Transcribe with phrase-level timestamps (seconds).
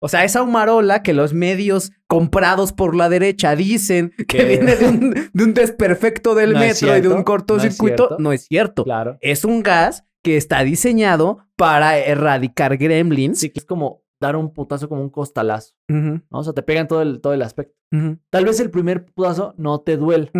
[0.00, 4.86] O sea, esa humarola que los medios comprados por la derecha dicen que viene de
[4.88, 8.16] un, de un desperfecto del No metro y de un cortocircuito, no es cierto.
[8.22, 8.84] no es cierto.
[8.84, 9.18] Claro.
[9.20, 13.40] Es un gas que está diseñado para erradicar gremlins.
[13.40, 16.38] Sí, que es como dar un putazo como un costalazo, Ujú, ¿no?
[16.38, 17.74] O sea, te pegan todo el, todo el aspecto.
[18.30, 20.30] Tal vez el primer putazo no te duele,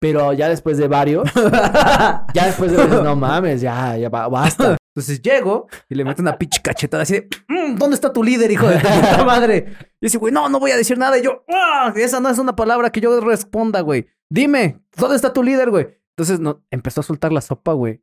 [0.00, 1.30] pero ya después de varios,
[2.34, 4.76] ya después de no mames, ya, ya ba- basta.
[4.94, 8.50] Entonces llego y le meto una pinche cachetada así de, "Mm, ¿dónde está tu líder,
[8.50, 9.74] hijo de tu puta madre?
[10.00, 11.18] Y dice, güey, no, no voy a decir nada.
[11.18, 14.06] Y yo, "Ah, esa no es una palabra que yo responda, güey.
[14.30, 15.86] Dime, ¿dónde está tu líder, güey?
[16.10, 18.02] Entonces no, empezó a soltar la sopa, güey.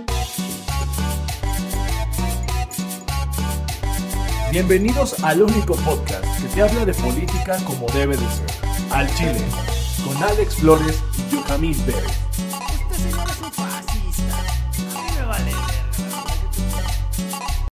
[4.51, 8.49] Bienvenidos al único podcast que te habla de política como debe de ser.
[8.91, 9.39] Al Chile,
[10.03, 12.19] con Alex Flores y Yohamín Pérez.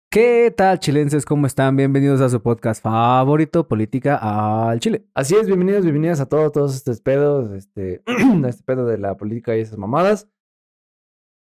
[0.10, 1.24] ¿Qué tal, chilenses?
[1.24, 1.78] ¿Cómo están?
[1.78, 4.18] Bienvenidos a su podcast favorito, Política
[4.70, 5.06] al Chile.
[5.14, 8.04] Así es, bienvenidos, bienvenidas a todos, todos estos pedos, este,
[8.44, 10.30] a este pedo de la política y esas mamadas.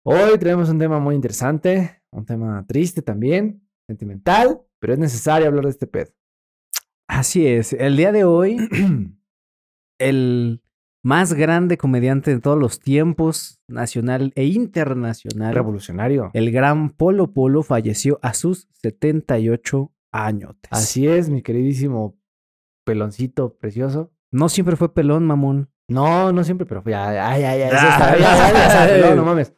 [0.04, 5.64] Hoy tenemos un tema muy interesante, un tema triste también, sentimental, pero es necesario hablar
[5.64, 6.12] de este pedo.
[7.08, 7.72] Así es.
[7.72, 8.56] El día de hoy,
[9.98, 10.62] el
[11.02, 16.30] más grande comediante de todos los tiempos, nacional e internacional, Revolucionario.
[16.34, 20.56] el gran Polo Polo, falleció a sus 78 años.
[20.70, 22.18] Así es, mi queridísimo
[22.84, 24.12] peloncito precioso.
[24.32, 25.70] No siempre fue pelón, mamón.
[25.88, 29.54] No, no siempre, pero ya, ya, ya, ya, ya, no mames.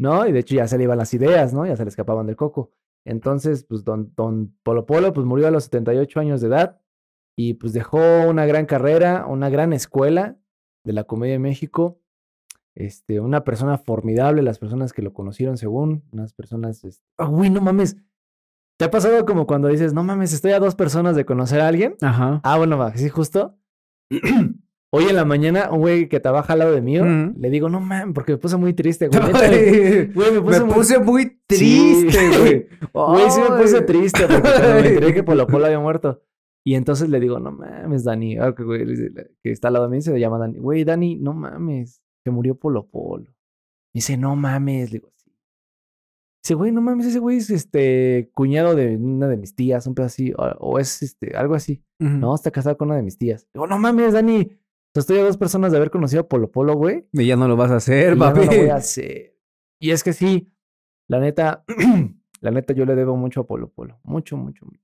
[0.00, 1.66] No, y de hecho ya se le iban las ideas, ¿no?
[1.66, 2.70] Ya se le escapaban del coco.
[3.04, 6.80] Entonces, pues don, don Polo Polo, pues murió a los 78 años de edad
[7.36, 10.38] y pues dejó una gran carrera, una gran escuela
[10.84, 12.00] de la comedia en México.
[12.74, 17.50] Este, una persona formidable, las personas que lo conocieron según, unas personas, este, ah, güey,
[17.50, 17.96] no mames.
[18.78, 21.68] ¿Te ha pasado como cuando dices, no mames, estoy a dos personas de conocer a
[21.68, 21.96] alguien?
[22.00, 22.40] Ajá.
[22.42, 23.58] Ah, bueno, va, sí, justo.
[24.92, 27.04] Hoy en la mañana, un güey que trabaja al lado de mío,
[27.36, 29.20] le digo, no mames, porque me puse muy triste, güey.
[29.22, 32.66] Me me puse, muy- puse muy Sí, triste, güey.
[32.92, 36.22] Güey, sí me puse triste porque cuando me enteré que Polo Polo había muerto.
[36.66, 38.36] Y entonces le digo, no mames, Dani.
[38.38, 38.84] Ah, que, güey,
[39.42, 40.58] que está al lado de mí se llama Dani.
[40.58, 43.24] Güey, Dani, no mames, que murió Polo Polo.
[43.94, 44.90] Me dice, no mames.
[44.92, 45.32] Le digo, sí.
[46.42, 49.94] Dice, güey, no mames, ese güey es este cuñado de una de mis tías, un
[49.94, 51.84] pedo así, o, o es este, algo así.
[52.00, 53.46] No, está casado con una de mis tías.
[53.54, 54.56] Digo, no mames, Dani.
[54.92, 57.06] Sea, estoy a dos personas de haber conocido a Polo Polo, güey.
[57.12, 58.40] Y ya no lo vas a hacer, y ya no papi.
[58.40, 59.36] lo voy a hacer.
[59.78, 60.48] Y es que sí,
[61.08, 61.64] la neta,
[62.40, 64.00] la neta, yo le debo mucho a Polo Polo.
[64.02, 64.82] Mucho, mucho, mucho.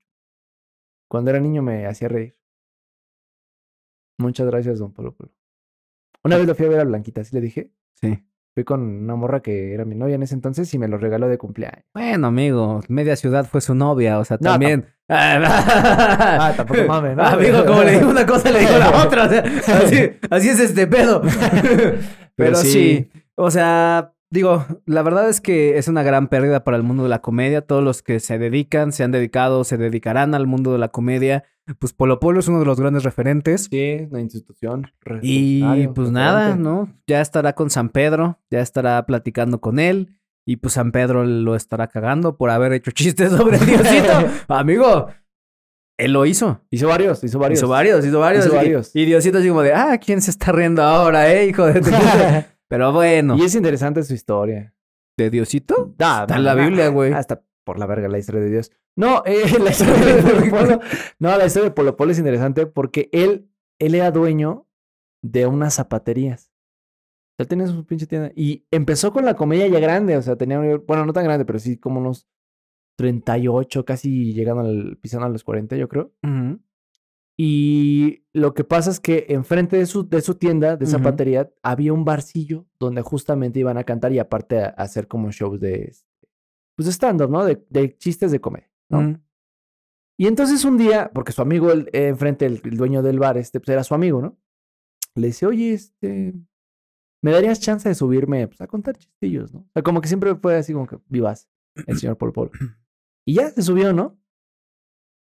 [1.09, 2.37] Cuando era niño me hacía reír.
[4.17, 5.31] Muchas gracias, don Polo Polo.
[6.23, 7.71] Una vez lo fui a ver a Blanquita, así le dije.
[7.93, 8.25] Sí.
[8.57, 11.27] Fui con una morra que era mi novia en ese entonces y me lo regaló
[11.27, 11.85] de cumpleaños.
[11.93, 14.87] Bueno, amigo, media ciudad fue su novia, o sea, No, también.
[15.09, 17.23] Ah, tampoco mames, ¿no?
[17.23, 19.25] Amigo, como le digo una cosa, le digo la otra.
[19.25, 19.43] O sea,
[19.77, 21.21] así, así es este pedo.
[22.35, 22.71] Pero, sí.
[22.71, 23.11] sí.
[23.35, 27.09] o sea, digo, la verdad es que es una gran pérdida para el mundo de
[27.09, 27.61] la comedia.
[27.61, 31.43] Todos los que se dedican, se han dedicado, se dedicarán al mundo de la comedia.
[31.79, 33.67] Pues Polo Polo es uno de los grandes referentes.
[33.69, 34.87] Sí, una institución.
[35.21, 36.55] Y pues nada.
[36.55, 36.93] ¿no?
[37.07, 40.13] Ya estará con San Pedro, ya estará platicando con él.
[40.45, 44.13] Y pues San Pedro lo estará cagando por haber hecho chistes sobre Diosito.
[44.47, 45.07] Amigo,
[45.97, 46.61] él lo hizo.
[46.69, 47.59] Hizo varios, hizo varios.
[47.59, 48.45] Hizo varios, hizo varios.
[48.45, 48.95] Hizo y- varios.
[48.95, 51.89] Y, Diosito así como de, ah, ¿quién se está riendo ahora, eh, hijo de tu
[51.89, 54.73] puta?" Pero bueno, Y es interesante su historia.
[55.17, 55.95] ¿de Diosito?
[55.99, 57.11] Ah, Está en la Biblia, güey.
[57.13, 58.71] Hasta por la verga la historia de Dios.
[58.95, 60.79] No, eh, la historia de Polo Polo.
[61.19, 64.67] No, la historia de Polo Polo es interesante porque él, él era dueño
[65.23, 66.51] de unas zapaterías.
[67.39, 68.31] Él tenía su pinche tienda.
[68.35, 70.17] Y empezó con la comedia ya grande.
[70.17, 72.27] O sea, tenía, un- bueno, no tan grande, pero sí como unos
[72.97, 76.13] 38, casi llegando al, pisando a los 40, yo creo.
[76.23, 76.59] Ujú.
[77.39, 81.93] Y lo que pasa es que enfrente de su, de su tienda, de zapatería, había
[81.93, 85.93] un barcillo donde justamente iban a cantar y aparte a, a hacer como shows de,
[86.75, 87.45] pues stand-up, ¿no?
[87.45, 89.19] De, de chistes de comedia, ¿no?
[90.19, 93.37] Y entonces un día, porque su amigo, el, eh, enfrente, el, el dueño del bar,
[93.37, 94.35] este, pues era su amigo, ¿no?
[95.13, 96.33] Le dice, oye, este,
[97.21, 99.59] ¿me darías chance de subirme pues, a contar chistillos, ¿no?
[99.59, 101.47] O sea, como que siempre fue así como que vivas
[101.85, 102.51] el señor Polo Polo.
[103.29, 104.17] Y ya se subió, ¿no?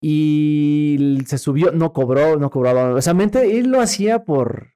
[0.01, 2.95] Y se subió, no cobró, no cobraba.
[2.95, 4.75] O sea, mente, él lo hacía por,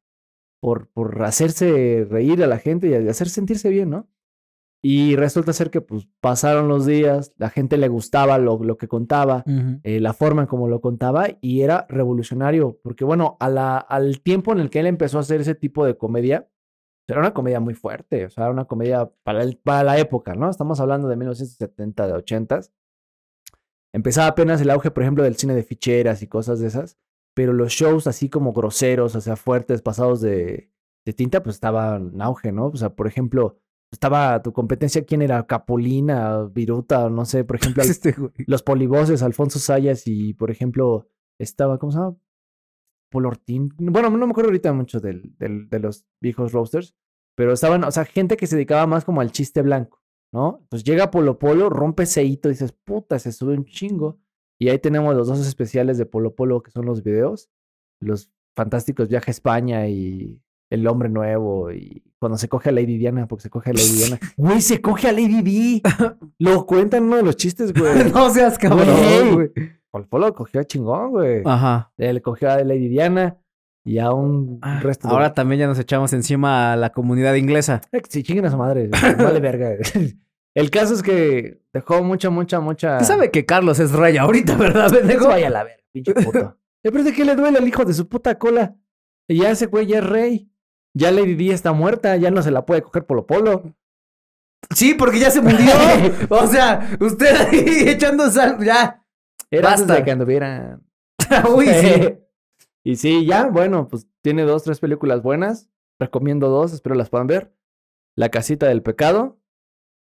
[0.60, 4.08] por, por hacerse reír a la gente y hacer sentirse bien, ¿no?
[4.84, 8.88] Y resulta ser que pues pasaron los días, la gente le gustaba lo, lo que
[8.88, 9.44] contaba,
[9.84, 14.20] eh, la forma en cómo lo contaba y era revolucionario, porque bueno, a la, al
[14.22, 16.48] tiempo en el que él empezó a hacer ese tipo de comedia,
[17.06, 20.34] era una comedia muy fuerte, o sea, era una comedia para, el, para la época,
[20.34, 20.50] ¿no?
[20.50, 22.60] Estamos hablando de 1970, de 80
[23.92, 26.98] Empezaba apenas el auge, por ejemplo, del cine de ficheras y cosas de esas,
[27.34, 30.70] pero los shows así como groseros, o sea, fuertes, pasados de,
[31.04, 32.66] de tinta, pues estaban en auge, ¿no?
[32.66, 33.58] O sea, por ejemplo,
[33.90, 35.46] estaba tu competencia, ¿quién era?
[35.46, 38.14] Capulina, Viruta, no sé, por ejemplo, Este,
[38.46, 42.16] los polivoces, Alfonso Sayas y, por ejemplo, estaba, ¿cómo se llama?
[43.10, 43.74] Polortín.
[43.76, 46.94] Bueno, no me acuerdo ahorita mucho del, del, de los viejos roasters,
[47.36, 50.01] pero estaban, o sea, gente que se dedicaba más como al chiste blanco.
[50.32, 50.64] ¿No?
[50.70, 54.18] Pues llega Polo Polo, rompe ese hito, dices, puta, se sube un chingo.
[54.58, 57.50] Y ahí tenemos los dos especiales de Polo Polo, que son los videos,
[58.00, 60.40] los fantásticos Viaje a España y
[60.70, 63.92] El Hombre Nuevo, y cuando se coge a Lady Diana, porque se coge a Lady
[63.96, 64.18] Diana.
[64.36, 65.82] Güey, se coge a Lady Di.
[66.38, 68.10] Lo cuentan uno de los chistes, güey.
[68.12, 69.50] no seas cabrón, Güey.
[69.90, 71.42] Polo Polo cogió a chingón, güey.
[71.44, 71.92] Ajá.
[71.98, 73.41] Él cogió a Lady Diana
[73.84, 77.34] y a un Ah, resto de- Ahora también ya nos echamos encima a la comunidad
[77.34, 77.80] inglesa.
[77.92, 78.88] Eh, Sí, chinguen a su madre.
[78.88, 79.70] Vale verga.
[80.54, 82.98] El caso es que dejó mucha, mucha, mucha.
[82.98, 85.28] Tú sabes que Carlos es rey ahorita, ¿verdad, pendejo?
[85.28, 86.58] vaya a la verga, pinche puto.
[86.84, 88.74] ¿Y aparte qué le duele al hijo de su puta cola?
[89.28, 90.48] Y ya ese güey ya es rey.
[90.94, 93.74] Ya Lady Di está muerta, ya no se la puede coger Polo Polo.
[94.74, 95.72] Sí, porque ya se murió.
[96.28, 99.02] o sea, usted ahí echando sal, ya.
[99.50, 99.82] Era Basta.
[99.84, 100.82] antes de que anduvieran.
[101.54, 102.14] Uy, sí.
[102.84, 105.70] Y sí, ya, bueno, pues tiene dos, tres películas buenas.
[105.98, 107.54] Recomiendo dos, espero las puedan ver.
[108.16, 109.38] La casita del pecado.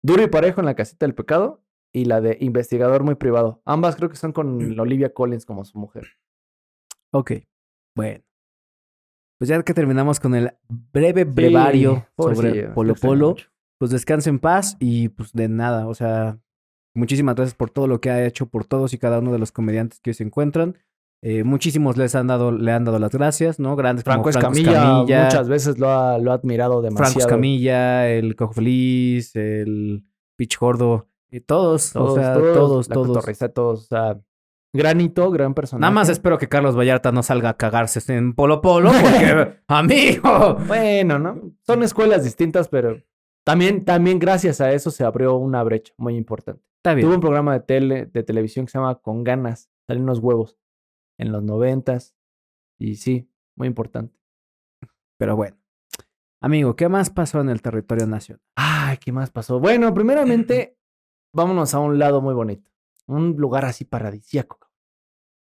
[0.03, 1.63] Duro y parejo en la casita del pecado.
[1.93, 3.63] Y la de investigador muy privado.
[3.65, 6.19] Ambas creo que son con Olivia Collins como su mujer.
[7.13, 7.33] Ok,
[7.95, 8.25] bueno.
[9.39, 13.37] Pues ya que terminamos con el breve brevario sobre pobrecillo, Polo Polo,
[13.79, 16.41] pues descanse en paz y pues de nada, o sea,
[16.95, 19.53] muchísimas gracias por todo lo que ha hecho por todos y cada uno de los
[19.53, 20.79] comediantes que hoy se encuentran.
[21.27, 23.77] Eh, muchísimos les han dado, le han dado las gracias, ¿no?
[23.77, 27.13] Grandes Franco como Franco Escamilla, Escamilla, muchas veces lo ha, lo ha admirado demasiado.
[27.13, 30.05] Franco Escamilla, el Cojo Feliz, el
[30.37, 33.09] Pitch Gordo, y todos, Todos, o sea, todos, todos, la todos.
[33.09, 33.85] cotorriza, todos.
[33.85, 34.21] O sea,
[34.75, 35.81] granito, gran personaje.
[35.81, 40.59] Nada más espero que Carlos Vallarta no salga a cagarse en Polo Polo, porque, amigo,
[40.67, 41.41] Bueno, ¿no?
[41.67, 42.99] Son escuelas distintas, pero
[43.47, 46.63] también, también gracias a eso se abrió una brecha muy importante.
[46.77, 47.07] está bien.
[47.07, 50.59] Tuvo un programa de tele, de televisión que se llama Con Ganas, salen unos huevos
[51.19, 52.15] en los noventas.
[52.79, 54.19] Y sí, muy importante.
[55.19, 55.57] Pero bueno.
[56.41, 58.43] Amigo, ¿qué más pasó en el territorio nacional?
[58.57, 59.61] Ay, ¿qué más pasó?
[59.61, 60.77] Bueno, primeramente,
[61.33, 62.71] vámonos a un lado muy bonito.
[63.07, 64.59] Un lugar así paradisíaco.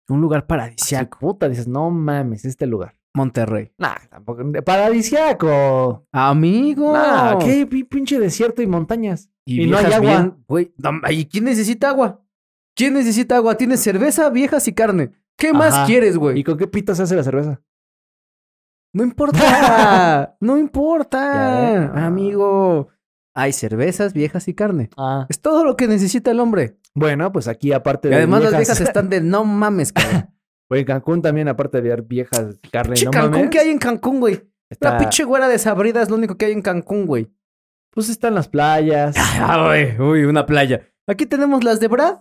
[0.08, 1.18] Un lugar Así, paradisiaco.
[1.20, 2.98] puta, dices, no mames, este lugar.
[3.14, 3.72] Monterrey.
[3.78, 4.42] Nah, tampoco.
[4.64, 6.06] Paradisiaco.
[6.12, 6.92] Amigo.
[6.92, 9.30] Nah, qué pi- pinche desierto y montañas.
[9.44, 9.98] Y, Y no hay agua.
[10.00, 12.20] bien- güey, no, ¿y quién necesita agua?
[12.74, 13.56] ¿Quién necesita agua?
[13.56, 15.12] Tienes cerveza, viejas y carne.
[15.38, 16.44] ¿Qué más quieres, ¿Y güey?
[16.44, 17.60] con qué pito se hace la cerveza?
[18.94, 20.36] No importa.
[20.40, 22.06] no importa.
[22.06, 22.88] Amigo.
[23.34, 24.90] Hay cervezas, viejas y carne.
[24.98, 25.26] Ah.
[25.30, 26.76] Es todo lo que necesita el hombre.
[26.94, 30.28] Bueno, pues aquí aparte Y de además las viejas- viejas están de no mames, cabrón.
[30.70, 33.70] Oye, en Cancún también, aparte de ver viejas carne, Pinche no Cancún, mames, ¿qué hay
[33.70, 34.48] en Cancún, güey?
[34.70, 37.30] está- La pinche güera desabrida es lo único que hay en Cancún, güey.
[37.90, 39.14] Pues están las playas.
[39.40, 39.98] Ah, güey.
[39.98, 40.82] Uy, una playa.
[41.06, 42.20] Aquí tenemos las de Brad.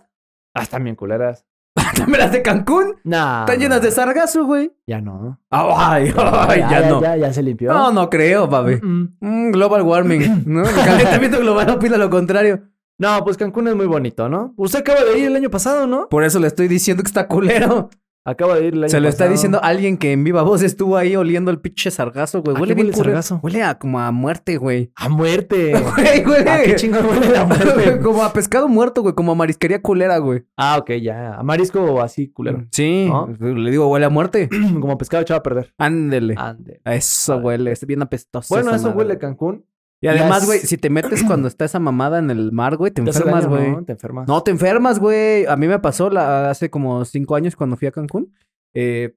[0.54, 1.46] Ah, están bien culeras.
[1.96, 2.96] También las de Cancún.
[3.04, 3.40] Nah.
[3.40, 4.72] Están llenas de sargazo, güey.
[4.86, 5.38] Ya no.
[5.50, 7.00] Ay, ay, ya, no.
[7.00, 7.72] Ya, ya se limpió.
[7.72, 8.76] No, no creo, papi.
[8.82, 9.16] Mm-mm.
[9.20, 10.68] Mm, global warming, ¿no?
[10.68, 12.62] El calentamiento global opina lo contrario.
[12.98, 14.54] No, pues Cancún es muy bonito, ¿no?
[14.56, 16.08] Usted acaba de ir el año pasado, ¿no?
[16.08, 17.90] Por eso le estoy diciendo que está culero.
[18.24, 21.16] Acaba de ir año Se lo está diciendo alguien que en viva voz estuvo ahí
[21.16, 22.56] oliendo el pinche sargazo, güey.
[22.56, 23.40] ¿A Huele bien sargazo?
[23.42, 24.92] Huele a como a muerte, güey.
[24.94, 25.72] ¡A muerte!
[25.96, 26.50] Güey, huele.
[26.50, 28.00] ¿A qué chingón huele la muerte?
[28.00, 29.14] como a pescado muerto, güey.
[29.14, 30.44] Como a marisquería culera, güey.
[30.56, 31.34] ah, ok, ya.
[31.34, 32.66] A marisco así, culero.
[32.70, 33.06] Sí.
[33.08, 33.26] ¿No?
[33.40, 34.48] Le digo, huele a muerte.
[34.80, 35.74] Como pescado echado a perder.
[35.78, 36.34] Ándele.
[36.36, 36.80] Ande.
[36.84, 37.72] A Eso huele.
[37.72, 38.54] Es bien apestoso.
[38.54, 38.98] Bueno, eso madre.
[38.98, 39.64] huele Cancún.
[40.02, 43.00] Y además, güey, si te metes cuando está esa mamada en el mar, güey, te
[43.00, 43.70] enfermas, güey.
[43.70, 43.84] ¿no?
[43.84, 44.28] Te enfermas.
[44.28, 45.46] No, te enfermas, güey.
[45.46, 48.34] A mí me pasó la- hace como cinco años cuando fui a Cancún.
[48.74, 49.14] Eh,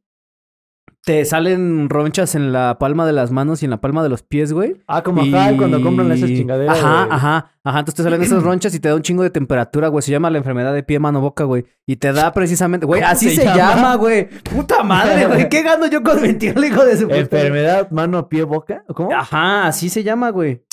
[1.03, 4.23] te salen ronchas en la palma de las manos y en la palma de los
[4.23, 4.81] pies, güey.
[4.87, 6.79] Ah, como Y- acá cuando compran esas chingaderas.
[6.79, 7.79] Ajá, ajá, ajá.
[7.79, 10.01] Entonces te salen esas ronchas y te da un chingo de temperatura, güey.
[10.01, 11.65] Se llama la enfermedad de pie, mano, boca, güey.
[11.85, 13.55] Y te da precisamente, güey, ¿Cómo así se se, llama?
[13.75, 14.27] llama, güey.
[14.29, 15.47] Puta madre, güey.
[15.47, 17.17] ¿Qué gano yo con mentirle, hijo de su puta?
[17.19, 18.83] Enfermedad, mano, pie, boca.
[18.87, 19.13] ¿Cómo?
[19.13, 20.63] Ajá, así se llama, güey.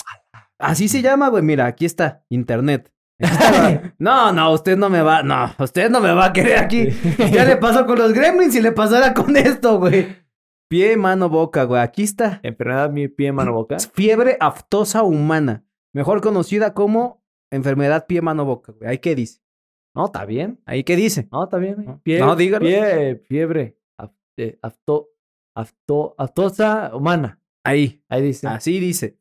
[0.62, 1.42] Así se llama, güey.
[1.42, 2.90] Mira, aquí está, internet.
[3.98, 6.88] No, no, usted no me va, no, usted no me va a querer aquí.
[7.32, 10.16] Ya le pasó con los gremlins y le pasará con esto, güey.
[10.68, 11.80] Pie, mano, boca, güey.
[11.82, 12.40] Aquí está.
[12.42, 13.76] Enfermedad mi pie, mano, boca.
[13.92, 15.64] Fiebre aftosa humana.
[15.92, 18.90] Mejor conocida como enfermedad pie, mano, boca, güey.
[18.90, 19.40] ¿Ahí qué dice?
[19.94, 20.60] No, está bien.
[20.64, 21.28] ¿Ahí qué dice?
[21.30, 22.00] No, está bien.
[22.02, 22.64] Pie, No, dígalo.
[22.64, 23.78] Pie, fiebre.
[24.38, 25.10] eh, afto,
[25.54, 27.38] afto, aftosa humana.
[27.62, 28.02] Ahí.
[28.08, 28.48] Ahí dice.
[28.48, 29.18] Así dice.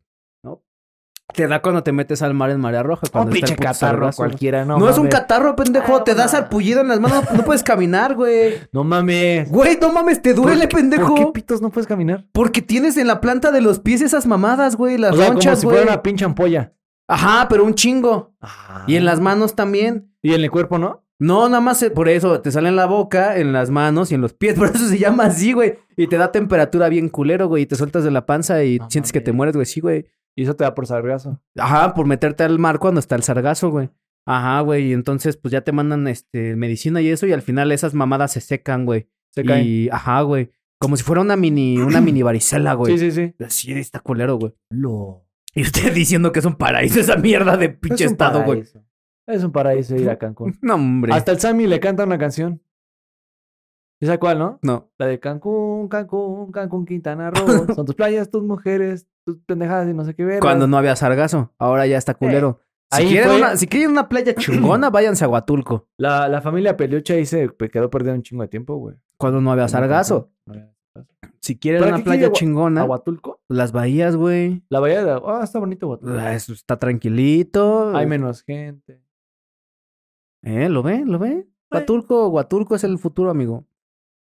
[1.33, 3.01] Te da cuando te metes al mar en marea roja.
[3.07, 6.03] Un Cuando está pinche el puto catarro cualquiera, no No, es un catarro, pendejo.
[6.03, 7.23] Te das sarpullido en las manos.
[7.33, 8.53] No puedes caminar, güey.
[8.71, 9.49] No mames.
[9.49, 11.07] Güey, no mames, te duele, ¿Por qué- pendejo.
[11.15, 12.25] ¿Por qué pitos no puedes caminar?
[12.31, 14.97] Porque tienes en la planta de los pies esas mamadas, güey.
[14.97, 15.61] Las O sea, como si güey.
[15.77, 16.73] fuera una pinche ampolla.
[17.07, 18.33] Ajá, pero un chingo.
[18.41, 18.83] Ah.
[18.87, 20.13] Y en las manos también.
[20.21, 21.03] Y en el cuerpo, ¿no?
[21.19, 24.15] No, nada más eh, por eso te sale en la boca, en las manos y
[24.15, 24.55] en los pies.
[24.57, 25.75] Por eso se llama así, güey.
[25.95, 27.63] Y te da temperatura bien culero, güey.
[27.63, 29.67] Y te sueltas de la panza y No sientes que te mueres, güey.
[29.67, 30.07] Sí, güey.
[30.35, 31.41] Y eso te da por sargazo.
[31.57, 33.89] Ajá, por meterte al mar cuando está el sargazo, güey.
[34.25, 34.89] Ajá, güey.
[34.89, 37.25] Y entonces, pues ya te mandan este medicina y eso.
[37.27, 39.09] Y al final esas mamadas se secan, güey.
[39.31, 39.65] Se caen.
[39.65, 40.51] Y, ajá, güey.
[40.79, 42.97] Como si fuera una mini, una mini varicela, güey.
[42.97, 43.43] Sí, sí, sí.
[43.43, 44.53] Así está culero, güey.
[44.69, 45.27] Lo.
[45.53, 48.63] Y usted diciendo que es un paraíso esa mierda de pinche Es un estado, güey.
[49.27, 50.57] Es un paraíso ir a Cancún.
[50.61, 51.13] No, hombre.
[51.13, 52.61] Hasta el Sammy le canta una canción.
[54.01, 54.59] ¿Esa cuál, no?
[54.63, 54.89] No.
[54.97, 57.45] La de Cancún, Cancún, Cancún, Quintana Roo.
[57.75, 60.39] Son tus playas, tus mujeres, tus pendejadas y no sé qué ver.
[60.39, 61.53] Cuando no había sargazo.
[61.59, 62.59] Ahora ya está culero.
[62.91, 65.87] Si, Ahí quieren fue- una, si quieren una playa chingona, váyanse a Huatulco.
[65.97, 68.97] La, la familia Peluche ahí se quedó perdida un chingo de tiempo, güey.
[69.17, 70.31] Cuando no había sargazo.
[70.45, 71.35] No había sargazo.
[71.39, 73.39] Si quieren ¿Para una quiere playa chingona, ¿A Huatulco?
[73.49, 74.63] las bahías, güey.
[74.69, 75.21] La bahía de...
[75.25, 76.17] Ah, está bonito Huatulco.
[76.19, 77.95] Ah, Eso está tranquilito.
[77.95, 79.01] Hay menos gente.
[80.43, 80.69] ¿Eh?
[80.69, 81.03] ¿Lo ve?
[81.05, 81.47] ¿Lo ve?
[81.71, 83.65] Huatulco, Huatulco es el futuro, amigo.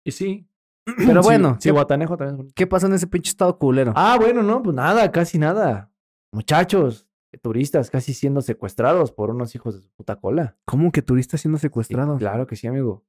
[0.04, 0.49] Y sí.
[1.06, 3.92] Pero bueno, Sí, ¿qué, Guatanejo también qué pasó en ese pinche estado culero?
[3.96, 5.90] Ah, bueno, no, pues nada, casi nada.
[6.32, 7.06] Muchachos,
[7.42, 10.56] turistas casi siendo secuestrados por unos hijos de su puta cola.
[10.66, 12.18] ¿Cómo que turistas siendo Sí, secuestrados?
[12.18, 13.04] claro que sí, amigo.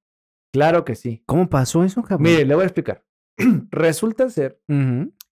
[0.54, 1.22] Claro que sí.
[1.26, 2.24] ¿Cómo pasó eso, cabrón?
[2.24, 3.04] Mire, le voy a explicar.
[3.72, 4.62] Resulta ser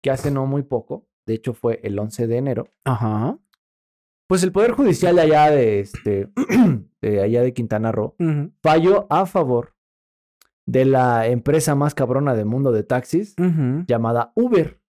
[0.02, 3.38] que hace no muy poco, de hecho fue el 11 de enero, Ajá.
[4.28, 6.30] pues el Poder Judicial de allá de, este,
[7.02, 8.16] de allá de Quintana Roo
[8.64, 9.76] falló a favor
[10.70, 13.36] de la empresa más cabrona del mundo de taxis
[13.88, 14.80] llamada Uber,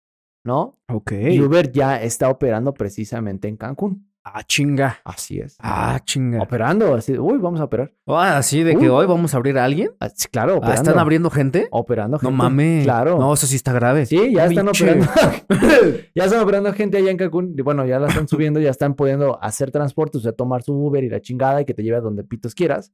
[0.44, 0.78] ¿no?
[0.88, 1.12] Ok.
[1.12, 4.06] Y Uber ya está operando precisamente en Cancún.
[4.22, 4.98] Ah, chinga.
[5.02, 5.56] Así es.
[5.58, 6.42] Ah, chinga.
[6.42, 7.94] Operando, así, uy, vamos a operar.
[8.06, 9.92] Ah, así de que hoy vamos a abrir a alguien.
[9.98, 10.82] Ah, claro, Ah, operando.
[10.82, 11.68] ¿Están abriendo gente?
[11.70, 12.36] Operando No gente.
[12.36, 12.84] mames.
[12.84, 13.18] Claro.
[13.18, 14.04] No, eso sí está grave.
[14.04, 15.06] Sí, ya están operando.
[16.14, 17.54] ya están operando gente allá en Cancún.
[17.56, 20.74] Y bueno, ya la están subiendo, ya están pudiendo hacer transporte, o sea, tomar su
[20.74, 22.92] Uber y la chingada y que te lleve a donde pitos quieras.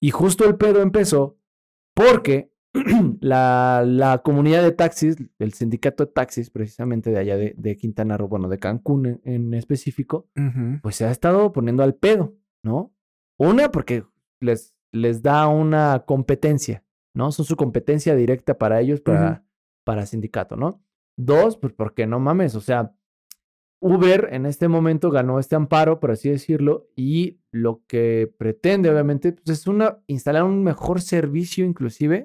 [0.00, 1.36] Y justo el pedo empezó
[1.94, 2.52] porque
[3.20, 8.16] la, la comunidad de taxis, el sindicato de taxis, precisamente de allá de, de Quintana
[8.16, 10.28] Roo, bueno, de Cancún en, en específico,
[10.82, 12.94] pues se ha estado poniendo al pedo, ¿no?
[13.38, 14.04] Una, porque
[14.40, 16.84] les, les da una competencia,
[17.14, 17.30] ¿no?
[17.32, 19.44] Son su competencia directa para ellos, para,
[19.84, 20.82] para sindicato, ¿no?
[21.18, 22.94] Dos, pues porque no mames, o sea,
[23.82, 29.32] Uber en este momento ganó este amparo, por así decirlo, y lo que pretende, obviamente,
[29.32, 32.22] pues es una, instalar un mejor servicio inclusive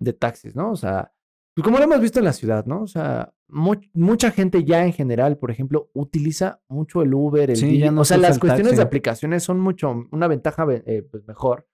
[0.00, 0.72] de taxis, ¿no?
[0.72, 1.12] O sea,
[1.54, 2.82] pues como lo hemos visto en la ciudad, ¿no?
[2.82, 7.56] O sea, mu- mucha gente ya en general, por ejemplo, utiliza mucho el Uber, el
[7.56, 7.78] Sí, Didi.
[7.80, 8.76] ya no O sea, se las cuestiones taxi.
[8.78, 11.66] de aplicaciones son mucho, una ventaja eh, pues mejor,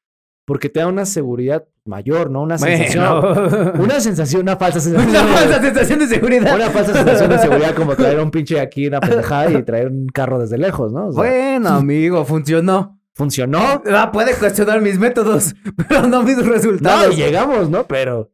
[0.44, 2.42] porque te da una seguridad mayor, ¿no?
[2.42, 3.72] Una sensación, Bueno.
[3.82, 5.10] una sensación, una falsa sensación.
[5.10, 6.54] Una falsa sensación de seguridad.
[6.54, 10.06] Una falsa sensación de seguridad como traer un pinche aquí una pendejada y traer un
[10.08, 11.08] carro desde lejos, ¿no?
[11.08, 13.00] O sea, Bueno, amigo, funcionó.
[13.14, 13.82] funcionó.
[13.90, 15.54] Ah, puede cuestionar mis métodos,
[15.88, 17.14] pero no mis No, resultados.
[17.14, 17.84] y llegamos, ¿no?
[17.86, 18.30] Pero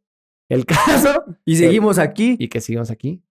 [0.49, 2.37] el caso y seguimos aquí.
[2.39, 3.23] y que seguimos aquí.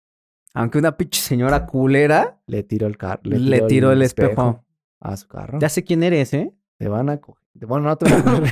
[0.54, 3.22] Aunque una pinche señora culera Le tiró el carro.
[3.24, 4.66] le, tiró el espejo.
[5.00, 5.60] a su carro.
[5.62, 6.52] Ya sé quién eres, ¿eh?
[6.78, 7.44] Te van a coger.
[7.66, 8.52] Bueno, no te van a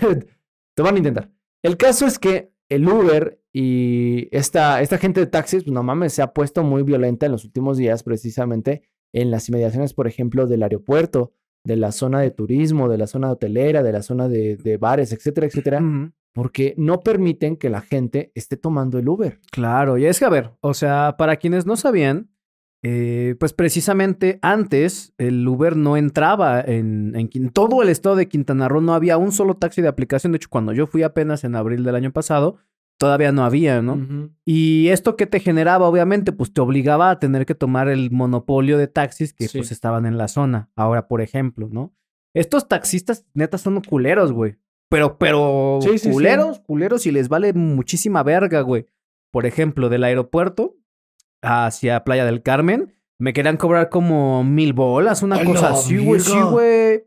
[0.76, 1.32] te van a intentar.
[1.64, 6.14] El caso es que el Uber y esta, esta gente de taxis, pues no mames,
[6.14, 8.84] se ha puesto muy violenta en los últimos días, precisamente
[9.14, 11.34] en las inmediaciones, por ejemplo, del aeropuerto,
[11.64, 15.12] de la zona de turismo, de la zona hotelera, de la zona de, de bares,
[15.12, 15.82] etcétera, etcétera,
[16.34, 19.40] porque no permiten que la gente esté tomando el Uber.
[19.52, 22.30] Claro, y es que a ver, o sea, para quienes no sabían,
[22.84, 28.68] eh, pues precisamente antes el Uber no entraba en, en todo el estado de Quintana
[28.68, 30.32] Roo, no había un solo taxi de aplicación.
[30.32, 32.58] De hecho, cuando yo fui apenas en abril del año pasado,
[33.00, 34.30] todavía no había, ¿no?
[34.46, 38.78] Y esto que te generaba, obviamente, pues te obligaba a tener que tomar el monopolio
[38.78, 39.58] de taxis que Sí.
[39.60, 40.70] pues estaban en la zona.
[40.76, 41.94] Ahora, por ejemplo, ¿no?
[42.34, 44.58] Estos taxistas neta son culeros, güey.
[44.90, 46.10] Pero, pero Sí, sí, sí.
[46.12, 48.86] culeros, culeros y les vale muchísima verga, güey.
[49.32, 50.76] Por ejemplo, del aeropuerto
[51.41, 56.20] hacia Playa del Carmen, me querían cobrar como mil bolas, una ¡A cosa así, güey.
[56.20, 57.03] Sí, güey.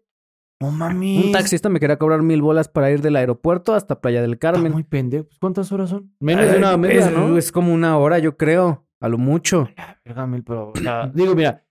[0.63, 1.25] No mames.
[1.25, 4.53] Un taxista me quería cobrar mil bolas para ir del aeropuerto hasta Playa del Está
[4.53, 4.73] Carmen.
[4.73, 5.25] muy pendejo.
[5.25, 6.15] Pues, ¿Cuántas horas son?
[6.21, 7.39] Menos de una media, es, ¿no?
[7.39, 8.87] Es como una hora, yo creo.
[9.01, 9.67] A lo mucho.
[10.05, 11.65] Verga, mil, pero, o sea, digo, mira,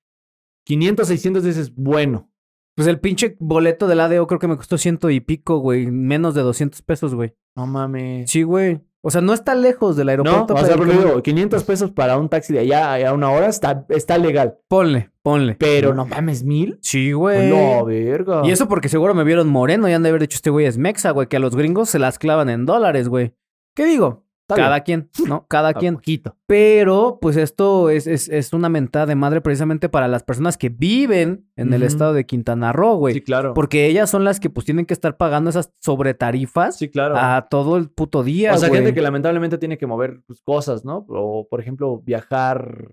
[0.66, 2.32] 500, 600 dices, bueno.
[2.76, 5.92] Pues el pinche boleto del ADO creo que me costó ciento y pico, güey.
[5.92, 7.36] Menos de 200 pesos, güey.
[7.56, 8.32] No mames.
[8.32, 8.82] Sí, güey.
[9.02, 10.54] O sea, no está lejos del No, aeropuerto.
[10.56, 13.48] o sea, pero pero digo, 500 pesos para un taxi de allá a una hora
[13.48, 14.58] está, está legal.
[14.68, 15.56] Ponle, ponle.
[15.56, 16.78] Pero no mames, mil.
[16.82, 17.50] Sí, güey.
[17.50, 18.42] No, verga.
[18.44, 20.78] Y eso porque seguro me vieron moreno y han de haber dicho este güey es
[20.78, 23.34] mexa, güey, que a los gringos se las clavan en dólares, güey.
[23.74, 24.26] ¿Qué digo?
[24.56, 25.46] Cada quien, ¿no?
[25.48, 25.96] Cada A quien.
[25.96, 26.36] poquito.
[26.48, 30.70] Pero, pues esto es, es, es una mentada de madre precisamente para las personas que
[30.70, 33.14] viven en el estado de Quintana Roo, güey.
[33.16, 33.54] Sí, claro.
[33.54, 37.16] Porque ellas son las que pues tienen que estar pagando esas sobretarifas Sí, claro.
[37.18, 38.82] a todo el puto día, o sea, güey.
[38.82, 41.06] gente que lamentablemente tiene que mover pues, cosas, ¿no?
[41.10, 42.92] O, por ejemplo, viajar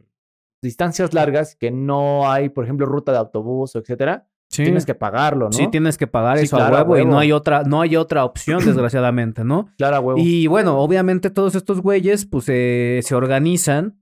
[0.63, 4.27] distancias largas que no hay, por ejemplo, ruta de autobús o etcétera.
[4.57, 4.65] Sí.
[4.65, 5.53] Tienes que pagarlo, ¿no?
[5.53, 7.11] Sí, tienes que pagar Sí, eso claro, a a huevo, y huevo.
[7.13, 9.69] no hay otra, no hay otra opción, desgraciadamente, ¿no?
[9.79, 10.19] Claro, a huevo.
[10.21, 14.01] Y bueno, obviamente todos estos güeyes, pues, eh, se organizan.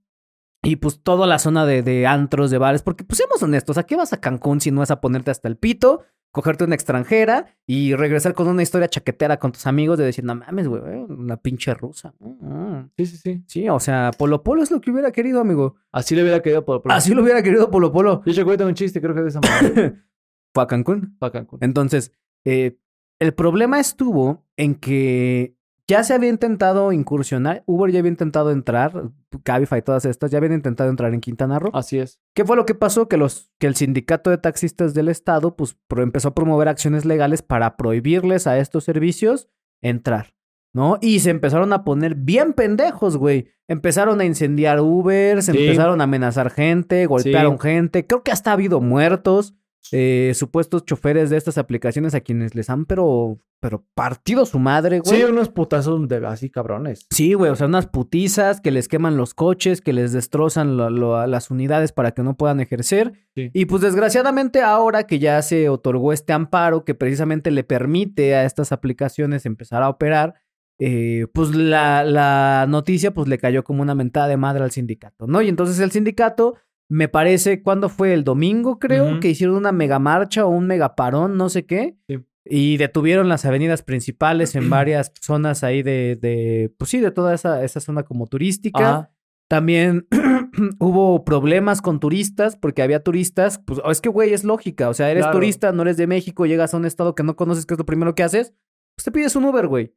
[0.67, 3.83] Y pues toda la zona de, de antros, de bares, porque pues seamos honestos, ¿a
[3.85, 7.49] qué vas a Cancún si no es a ponerte hasta el pito, cogerte una extranjera
[7.67, 11.37] y regresar con una historia chaquetera con tus amigos de decir, no mames, güey, una
[11.37, 12.15] pinche rusa.
[12.19, 12.91] Mm, mm".
[12.97, 13.45] Sí, sí, sí.
[13.47, 15.75] Sí, o sea, Polo Polo es lo que hubiera querido, amigo.
[15.93, 16.81] Así le hubiera quedado por...
[16.81, 18.23] por- Así lo hubiera querido Polo Polo.
[18.25, 19.95] De hecho, cuento un chiste, creo que de esa manera.
[20.55, 21.17] Fue a Cancún.
[21.19, 21.59] Pa' Cancún.
[21.63, 22.13] Entonces,
[22.47, 22.79] eh,
[23.21, 25.57] el problema estuvo en que
[25.87, 29.11] ya se había intentado incursionar, Uber ya había intentado entrar,
[29.43, 31.71] Cabify y todas estas, ya habían intentado entrar en Quintana Roo.
[31.75, 32.21] Así es.
[32.35, 33.07] ¿Qué fue lo que pasó?
[33.09, 37.05] Que, los, que el sindicato de taxistas del estado pues, pro- empezó a promover acciones
[37.05, 39.49] legales para prohibirles a estos servicios
[39.83, 40.35] entrar,
[40.73, 40.97] ¿no?
[41.03, 43.49] Y se empezaron a poner bien pendejos, güey.
[43.69, 45.59] Empezaron a incendiar Uber, se Sí.
[45.67, 48.07] empezaron a amenazar gente, golpearon gente.
[48.07, 49.55] Creo que hasta ha habido muertos.
[49.93, 55.01] Eh, supuestos choferes de estas aplicaciones a quienes les han, pero, pero partido su madre,
[55.01, 55.19] güey.
[55.19, 57.07] Sí, unos putazos de así cabrones.
[57.11, 60.91] Sí, güey, o sea, unas putizas que les queman los coches, que les destrozan lo-
[60.91, 63.13] lo- las unidades para que no puedan ejercer.
[63.35, 63.51] Sí.
[63.53, 68.45] Y pues desgraciadamente ahora que ya se otorgó este amparo que precisamente le permite a
[68.45, 70.35] estas aplicaciones empezar a operar,
[70.81, 75.29] eh, pues la, la noticia pues le cayó como una mentada de madre al sindicato,
[75.29, 75.41] ¿no?
[75.41, 76.57] Y entonces el sindicato,
[76.89, 78.13] me parece, ¿cuándo fue?
[78.15, 81.97] El domingo, creo, que hicieron una mega marcha o un mega parón, no sé qué.
[82.09, 82.19] Sí.
[82.47, 87.35] Y detuvieron las avenidas principales en varias zonas ahí de, de pues sí, de toda
[87.35, 88.91] esa, esa zona como turística.
[88.91, 89.11] Ajá.
[89.49, 90.07] También
[90.79, 95.11] hubo problemas con turistas porque había turistas, pues es que güey, es lógica, o sea,
[95.11, 95.39] eres Claro.
[95.39, 97.87] turista, no eres de México, llegas a un estado que no conoces, ¿qué es lo
[97.87, 98.55] primero que haces?
[98.97, 99.95] Pues te pides un Uber, güey.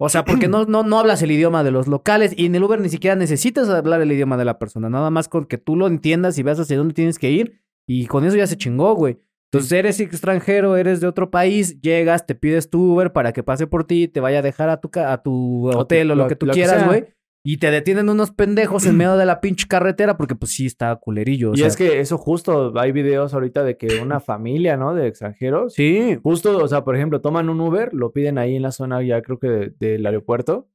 [0.00, 2.62] O sea, porque no, no, no hablas el idioma de los locales y en el
[2.62, 5.74] Uber ni siquiera necesitas hablar el idioma de la persona, nada más con que tú
[5.76, 8.94] lo entiendas y veas hacia dónde tienes que ir y con eso ya se chingó,
[8.94, 9.18] güey.
[9.50, 13.66] Entonces eres extranjero, eres de otro país, llegas, te pides tu Uber para que pase
[13.66, 16.36] por ti, te vaya a dejar a tu, a tu hotel o lo, lo- que
[16.36, 17.04] tú lo quieras, güey.
[17.44, 20.94] Y te detienen unos pendejos en medio de la pinche carretera porque pues sí está
[20.96, 21.50] culerillo.
[21.52, 21.68] o y sea.
[21.68, 24.94] es que eso justo, hay videos ahorita de que una familia, ¿no?
[24.94, 25.72] De extranjeros.
[25.74, 29.02] Sí, Justo, o sea, por ejemplo, toman un Uber, lo piden ahí en la zona
[29.02, 30.68] ya creo que de- del aeropuerto.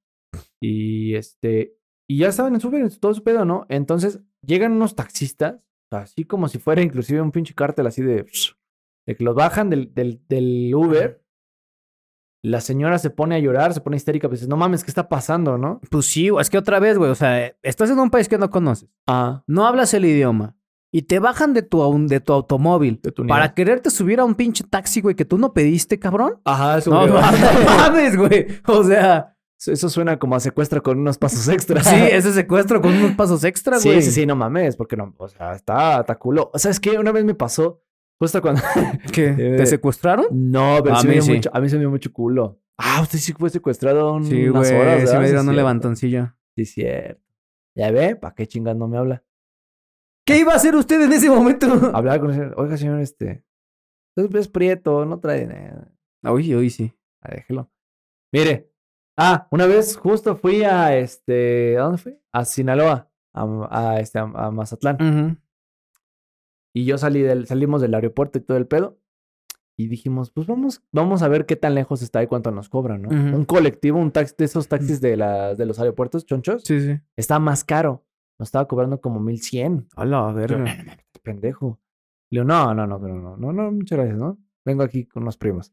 [0.61, 1.75] Y este,
[2.09, 3.65] y ya estaban en su Uber, en todo su pedo, ¿no?
[3.69, 5.57] Entonces llegan unos taxistas,
[5.91, 8.25] así como si fuera inclusive un pinche cártel así de,
[9.05, 11.22] de que los bajan del, del, del Uber.
[12.43, 15.07] La señora se pone a llorar, se pone histérica, pues dice, no mames, ¿qué está
[15.07, 15.79] pasando, no?
[15.89, 18.49] pues sí, es que otra vez, güey, o sea, estás en un país que no
[18.49, 20.55] conoces, Ah, no hablas el idioma
[20.91, 24.35] y te bajan de tu, de tu automóvil de tu para quererte subir a un
[24.35, 26.41] pinche taxi, güey, que tú no pediste, cabrón.
[26.45, 27.07] Ajá, eso, No,
[27.77, 28.45] mames, güey.
[28.67, 31.87] O sea, eso suena como a secuestro con unos pasos extras.
[31.87, 34.01] sí, ese secuestro con unos pasos extra, Sí, güey.
[34.01, 36.51] sí, sí, no mames, porque no, o sea, está, está culo.
[36.53, 37.81] O sea, es que una vez me pasó,
[38.23, 38.61] justo cuando...
[39.13, 39.27] ¿Qué?
[39.37, 40.25] Eh, ¿Te secuestraron?
[40.31, 41.33] no, pero A sí me mí dio sí.
[41.33, 42.59] mucho, a mí se me dio mucho culo.
[42.77, 45.19] Ah, usted sí fue secuestrado un- Sí, unas güey, horas, sí ¿verdad?
[45.19, 45.55] me dieron un cierto.
[45.57, 46.33] levantoncillo.
[46.55, 47.21] Sí, cierto.
[47.75, 49.23] Ya ve, ¿para qué chingas no me habla?
[50.25, 51.67] ¿Qué iba a hacer usted en ese momento?
[51.93, 53.43] Hablar con el señor, oiga, señor, este...
[54.15, 55.47] Es, es prieto, no trae.
[56.23, 56.93] Uy, uy, sí.
[57.21, 57.69] Ah, déjelo.
[58.31, 58.71] Mire.
[59.17, 61.77] Ah, una vez justo fui a este...
[61.77, 62.17] ¿A dónde fui?
[62.31, 63.09] A Sinaloa.
[63.33, 63.43] A,
[63.93, 64.95] a este, a, a Mazatlán.
[64.95, 65.37] Ujú.
[66.73, 68.97] Y yo salí del, salimos del aeropuerto y todo el pedo.
[69.75, 73.01] Y dijimos, pues vamos, vamos a ver qué tan lejos está y cuánto nos cobran,
[73.03, 73.09] ¿no?
[73.09, 76.99] Un colectivo, un taxi de esos taxis de, la, de los aeropuertos chonchos, Sí, sí.
[77.15, 78.05] está más caro.
[78.37, 79.87] Nos estaba cobrando como 1100.
[79.95, 80.65] A la Yo, verga.
[80.71, 81.79] "Este pendejo.
[82.29, 84.37] Le digo, no, no, no, pero no, no, no, muchas gracias, ¿no?
[84.65, 85.71] Vengo aquí con unos primos.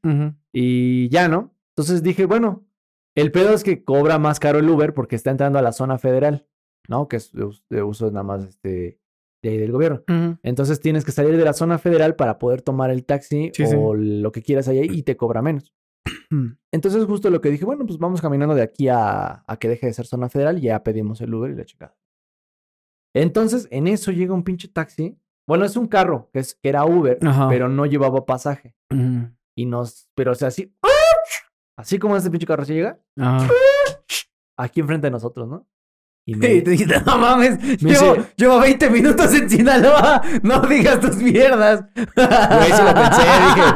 [0.52, 1.54] Y ya, ¿no?
[1.76, 2.64] Entonces dije, bueno,
[3.14, 5.98] el pedo es que cobra más caro el Uber porque está entrando a la zona
[5.98, 6.46] federal,
[6.88, 7.06] ¿no?
[7.08, 8.99] Que es de uso nada más este
[9.42, 10.03] de ahí del gobierno.
[10.42, 13.74] Entonces tienes que salir de la zona federal para poder tomar el taxi Sí, sí.
[13.79, 15.72] o lo que quieras allá y te cobra menos.
[16.72, 19.87] Entonces justo lo que dije, bueno, pues vamos caminando de aquí a, a que deje
[19.87, 21.96] de ser zona federal y ya pedimos el Uber y la chingada.
[23.14, 25.18] Entonces en eso llega un pinche taxi.
[25.46, 27.48] Bueno, es un carro que, es, que era Uber, Ajá.
[27.48, 28.74] pero no llevaba pasaje.
[29.57, 30.72] Y nos, pero o sea, así,
[31.76, 33.48] así como este pinche carro se llega, Ajá.
[34.57, 35.66] aquí enfrente de nosotros, ¿no?
[36.31, 40.61] Y me- te dije, no mames, Me llevo, dice- llevo 20 minutos en Sinaloa, no
[40.61, 41.85] digas tus mierdas.
[41.95, 43.66] Güey, sí lo pensé, dije,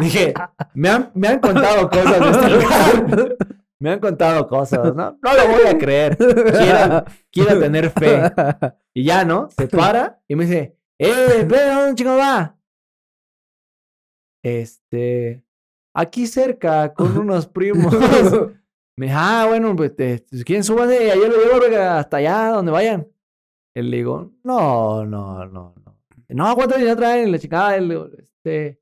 [0.00, 0.34] dije,
[0.74, 3.36] me han, me han contado cosas de este lugar.
[3.80, 5.16] Me han contado cosas, ¿no?
[5.22, 6.16] No lo voy a creer.
[6.16, 8.22] Quiero, quiero tener fe.
[8.92, 9.48] Y ya, ¿no?
[9.56, 12.56] Se para y me dice, ¡eh, ve, ¿dónde chingo va?
[14.42, 15.44] Este,
[15.94, 17.94] aquí cerca, con unos primos.
[18.98, 22.72] Me dice, ah, bueno, pues, eh, si quieren súbase, ayer lo llevo hasta allá, donde
[22.72, 23.06] vayan.
[23.74, 25.98] Y le digo, no, no, no, no.
[26.28, 27.28] No, ¿cuánto dinero traen?
[27.28, 28.80] Y la chica, y le digo, este,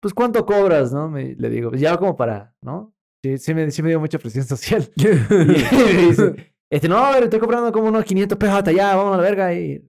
[0.00, 1.08] pues, ¿cuánto cobras, no?
[1.08, 2.94] Me- le digo, pues, ya como para, ¿no?
[3.22, 4.90] Sí, sí me, sí me dio mucha presión social.
[4.96, 8.94] Y me dice, este, no, a ver, estoy comprando como unos 500 pesos hasta allá,
[8.96, 9.52] vamos a la verga.
[9.54, 9.84] Y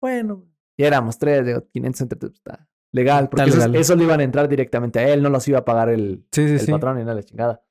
[0.00, 3.44] bueno, y éramos tres, digo, 500 entre todos, está legal, porque
[3.80, 6.46] esos, le iban a entrar directamente a él, no los iba a pagar el, Sí,
[6.46, 6.70] sí, el sí.
[6.70, 7.62] patrón y nada, la chingada.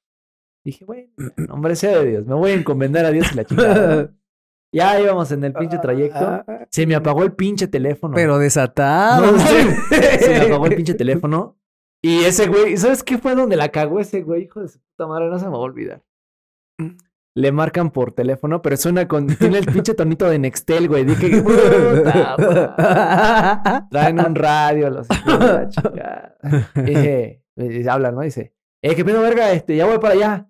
[0.64, 1.10] Dije, bueno,
[1.50, 4.12] hombre sea de Dios, me voy a encomendar a Dios y la chingada.
[4.76, 8.16] Ya íbamos en el pinche trayecto, se me apagó el pinche teléfono.
[8.16, 9.32] Pero desatado.
[9.32, 11.60] No, se, se me apagó el pinche teléfono.
[12.02, 14.46] Y ese güey, ¿sabes qué fue donde la cagó ese güey?
[14.46, 16.02] Hijo de su puta madre, no se me va a olvidar.
[17.36, 19.28] Le marcan por teléfono, pero suena con.
[19.28, 21.06] Tiene el pinche tonito de Nextel, güey.
[21.06, 22.36] Dije, puta.
[23.92, 25.08] Traen un radio, los.
[26.84, 28.22] Dije, eh, habla, ¿no?
[28.22, 30.50] Dice, eh, qué pedo, verga, este, ya voy para allá.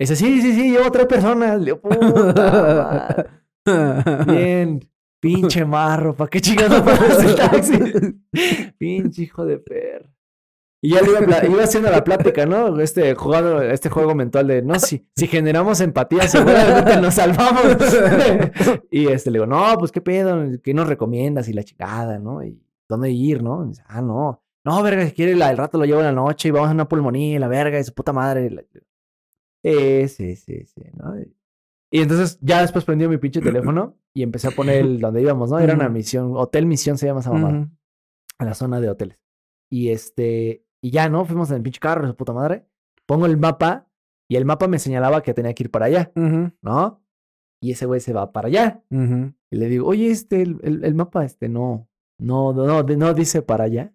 [0.00, 1.58] Dice, sí, sí, sí, llevo tres personas.
[1.58, 3.26] Le digo, puta
[3.66, 4.24] madre.
[4.26, 4.80] Bien,
[5.20, 8.22] pinche marro, ¿para qué chingados pagas el taxi?
[8.78, 10.08] pinche hijo de perro.
[10.82, 12.80] Y ya le iba, iba haciendo la plática, ¿no?
[12.80, 17.76] Este, jugando este juego mental de, no, si, si generamos empatía, seguramente nos salvamos.
[18.90, 21.48] y este, le digo, no, pues qué pedo, ¿qué nos recomiendas?
[21.48, 22.42] Y la chingada, ¿no?
[22.42, 22.58] Y
[22.88, 23.66] dónde ir, ¿no?
[23.66, 24.42] Y dice, ah, no.
[24.64, 26.72] No, verga, si quiere, la, el rato lo llevo en la noche y vamos a
[26.72, 28.48] una pulmonía, la verga, y su puta madre.
[28.48, 28.62] la-
[29.62, 31.18] Sí, sí, sí, sí, ¿no?
[31.20, 31.34] Y-
[32.02, 33.40] entonces ya después prendí mi pinche
[33.74, 35.58] teléfono y empecé a poner el donde íbamos, ¿no?
[35.58, 37.70] Era una misión, Hotel Misión se llama esa mamada, Ujú.
[38.38, 39.18] a la zona de hoteles.
[39.72, 41.24] Y este, y ya, ¿no?
[41.24, 42.66] Fuimos en el pinche carro, su puta madre.
[43.06, 43.88] Pongo el mapa
[44.28, 46.12] y el mapa me señalaba que tenía que ir para allá.
[46.62, 47.02] ¿no?
[47.62, 48.82] Y ese güey se va para allá.
[49.50, 51.88] Y le digo, oye, este, el, el- el mapa, este, no,
[52.20, 53.92] no, no, no, no dice para allá.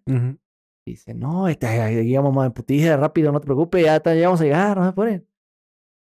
[0.86, 4.76] Dice, no, este, llegamos más putilla, rápido, no te preocupes, ya, ya vamos a llegar,
[4.76, 5.26] no me ponen.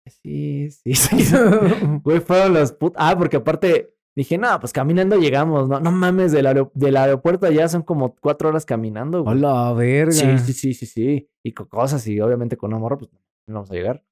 [0.09, 1.35] Sí, sí, sí.
[2.03, 2.93] Güey, fueron los put...
[2.97, 7.45] Ah, porque aparte dije, no, pues caminando llegamos, no, no mames, del, aero- del aeropuerto
[7.45, 9.35] allá son como cuatro horas caminando, güey.
[9.37, 10.11] Hola, verga.
[10.11, 11.29] Sí, sí, sí, sí, sí.
[11.45, 13.11] Y con cosas, y obviamente con amor, pues
[13.47, 14.03] no vamos a llegar.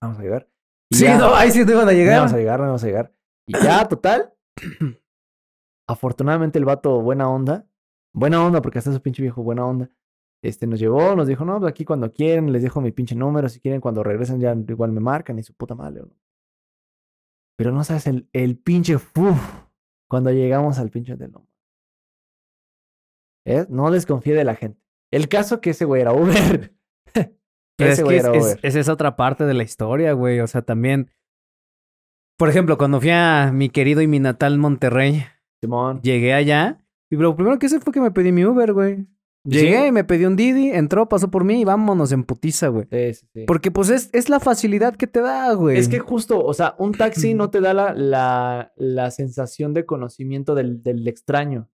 [0.00, 0.48] Vamos a llegar.
[0.90, 2.16] Y Sí, ya- no, ahí sí no iban a no llegar.
[2.18, 3.12] vamos a llegar, no vamos a llegar.
[3.46, 4.32] Y ya, total.
[5.88, 7.66] Afortunadamente el vato, buena onda.
[8.14, 9.90] Buena onda, porque hasta su pinche viejo, buena onda.
[10.42, 13.48] Este, nos llevó, nos dijo, no, pues aquí cuando quieren, les dejo mi pinche número,
[13.48, 16.02] si quieren cuando regresen ya igual me marcan y su puta madre.
[16.02, 16.10] ¿no?
[17.56, 19.36] Pero no sabes el, el pinche fuf
[20.08, 21.32] cuando llegamos al pinche hotel.
[21.32, 21.46] No,
[23.46, 23.66] ¿Eh?
[23.68, 24.80] no desconfíe de la gente.
[25.10, 26.72] El caso que ese güey era Uber.
[27.76, 28.60] Pero ese es güey que es, era es- Uber.
[28.62, 30.40] esa es otra parte de la historia, güey.
[30.40, 31.10] O sea, también.
[32.36, 35.24] Por ejemplo, cuando fui a mi querido y mi natal Monterrey,
[35.60, 36.00] Simón.
[36.02, 36.78] llegué allá.
[37.10, 39.06] Y lo primero que hice fue que me pedí mi Uber, güey.
[39.44, 39.50] ¿Sí?
[39.50, 42.86] Llegué y me pedí un Didi, entró, pasó por mí y vámonos en putiza, güey.
[42.90, 43.44] Sí, sí, sí.
[43.46, 45.78] Porque pues es, es la facilidad que te da, güey.
[45.78, 49.86] Es que justo, o sea, un taxi no te da la, la, la sensación de
[49.86, 51.68] conocimiento del, del extraño.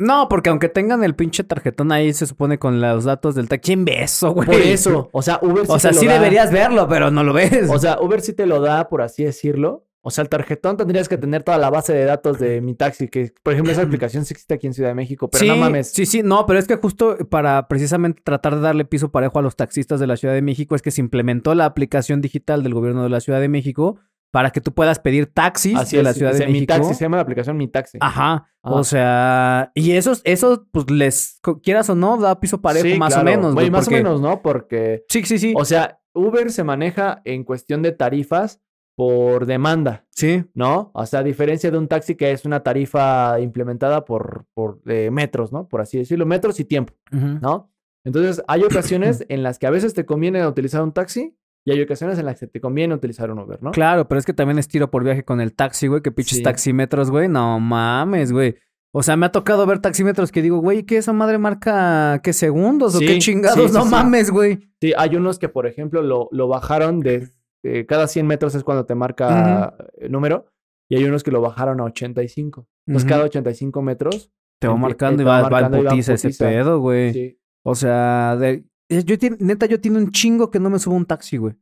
[0.00, 3.72] No, porque aunque tengan el pinche tarjetón ahí, se supone con los datos del taxi.
[3.72, 4.46] ¿Quién ve eso, güey?
[4.46, 6.12] Por eso, o sea, Uber sí O sea, te lo sí da.
[6.14, 7.68] deberías verlo, pero no lo ves.
[7.68, 9.87] O sea, Uber sí te lo da, por así decirlo.
[10.00, 13.08] O sea, el tarjetón tendrías que tener toda la base de datos de mi taxi,
[13.08, 13.82] que por ejemplo esa
[14.12, 15.90] aplicación sí existe aquí en Ciudad de México, pero sí, no mames.
[15.90, 19.42] Sí, sí, no, pero es que justo para precisamente tratar de darle piso parejo a
[19.42, 22.74] los taxistas de la Ciudad de México es que se implementó la aplicación digital del
[22.74, 23.98] gobierno de la Ciudad de México
[24.30, 26.74] para que tú puedas pedir taxis Así de es, la Ciudad de Mi México.
[26.74, 27.96] taxi se llama la aplicación Mi Taxi.
[28.00, 28.46] Ajá.
[28.62, 28.70] Ah.
[28.70, 33.14] O sea, y esos, esos, pues les, quieras o no, da piso parejo Sí, más
[33.14, 33.22] claro.
[33.28, 33.54] o menos.
[33.54, 34.42] Güey, güey, más porque- o menos, ¿no?
[34.42, 35.54] Porque, Sí, sí, sí.
[35.56, 38.60] o sea, Uber se maneja en cuestión de tarifas
[38.98, 40.04] por demanda.
[40.10, 40.44] sí.
[40.54, 40.90] ¿no?
[40.92, 45.10] O sea, a diferencia de un taxi que es una tarifa implementada por, por eh,
[45.12, 45.68] metros, ¿no?
[45.68, 46.94] Por así decirlo, metros y tiempo.
[47.12, 47.70] ¿no?
[48.04, 51.80] Entonces, hay ocasiones en las que a veces te conviene utilizar un taxi Y hay
[51.80, 53.70] ocasiones en las que te conviene utilizar un Uber, ¿no?
[53.70, 56.02] Claro, pero es que también es tiro por viaje con el taxi, güey.
[56.02, 56.42] Que pinches Sí.
[56.42, 57.28] taxímetros, güey.
[57.28, 58.56] No mames, güey.
[58.90, 62.32] O sea, me ha tocado ver taxímetros que digo, güey, ¿qué esa madre marca qué
[62.32, 63.70] segundos o qué chingados?
[63.70, 64.70] sí, no mames, güey.
[64.80, 67.28] Sí, hay unos que, por ejemplo, lo, lo bajaron de
[67.62, 70.46] eh, cada 100 metros es cuando te marca el número.
[70.90, 72.66] Y hay unos que lo bajaron a 85.
[72.86, 73.14] Entonces, Ujú.
[73.14, 74.30] cada 85 metros.
[74.60, 77.12] Te va marcando y va va, marcando y va en putiza ese pedo, güey.
[77.12, 77.38] Sí.
[77.64, 81.36] O sea, de- yo neta, yo tiene un chingo que no me subo un taxi,
[81.36, 81.54] güey.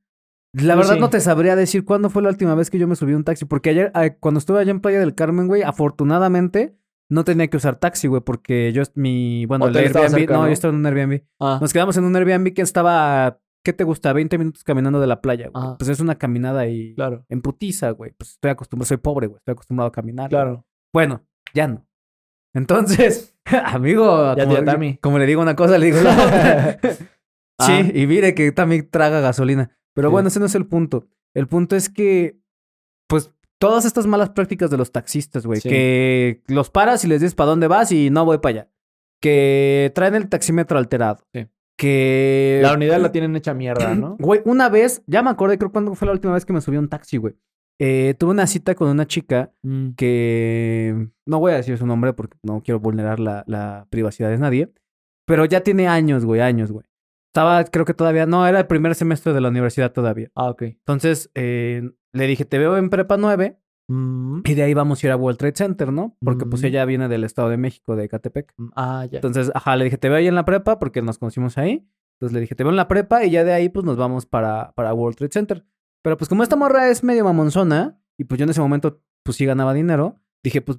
[0.52, 1.00] La Yo verdad sí.
[1.00, 3.24] no te sabría decir cuándo fue la última vez que yo me subí a un
[3.24, 3.44] taxi.
[3.44, 6.76] Porque ayer, cuando estuve allá en Playa del Carmen, güey, afortunadamente
[7.10, 8.22] no tenía que usar taxi, güey.
[8.22, 10.46] Porque yo, mi, bueno, el Airbnb, cerca, no, ¿no?
[10.46, 11.22] yo estaba en un Airbnb.
[11.40, 14.12] Ah, Nos quedamos en un Airbnb que estaba, ¿qué te gusta?
[14.12, 15.64] 20 minutos caminando de la playa, güey.
[15.76, 17.26] Pues es una caminada y claro.
[17.28, 18.12] en putiza, güey.
[18.16, 19.38] Pues estoy acostumbrado, soy pobre, güey.
[19.38, 20.30] Estoy acostumbrado a caminar.
[20.30, 20.40] güey.
[20.40, 20.64] Claro.
[20.92, 21.84] Bueno, ya no.
[22.54, 24.98] Entonces, amigo, Ya como, Tami.
[24.98, 26.78] como le digo una cosa, le digo la otra.
[27.58, 27.90] Sí, Ah.
[27.94, 29.76] y mire que también traga gasolina.
[29.94, 30.12] Pero Sí.
[30.12, 31.08] bueno, ese no es el punto.
[31.34, 32.38] El punto es que,
[33.08, 35.68] pues, todas estas malas prácticas de los taxistas, güey, Sí.
[35.70, 38.70] que los paras y les dices para dónde vas y no voy para allá.
[39.22, 41.24] Que traen el taxímetro alterado.
[41.32, 41.46] Sí.
[41.76, 42.60] Que.
[42.62, 44.16] La unidad la tienen hecha mierda, ¿no?
[44.20, 46.76] Güey, una vez, ya me acordé, creo cuándo fue la última vez que me subí
[46.76, 47.34] a un taxi, güey.
[47.78, 49.90] Eh, tuve una cita con una chica Mm.
[49.96, 54.38] que no voy a decir su nombre porque no quiero vulnerar la, la privacidad de
[54.38, 54.72] nadie,
[55.26, 56.86] pero ya tiene años, güey, años, güey.
[57.28, 60.30] Estaba, creo que todavía, no, era el primer semestre de la universidad todavía.
[60.34, 60.62] Ah, ok.
[60.62, 61.82] Entonces, eh,
[62.14, 64.40] le dije, te veo en prepa 9 Mm.
[64.44, 66.16] y de ahí vamos a ir a World Trade Center, ¿no?
[66.24, 66.66] Porque pues Mm.
[66.66, 68.52] ella viene del Estado de México, de Catepec.
[68.74, 69.18] Ah, ya.
[69.18, 71.88] Entonces, ajá, le dije, te veo ahí en la prepa porque nos conocimos ahí.
[72.18, 74.26] Entonces le dije, te veo en la prepa y ya de ahí pues nos vamos
[74.26, 75.66] para, para World Trade Center.
[76.02, 79.36] Pero pues como esta morra es medio mamonzona y pues yo en ese momento pues
[79.36, 80.78] sí ganaba dinero, dije pues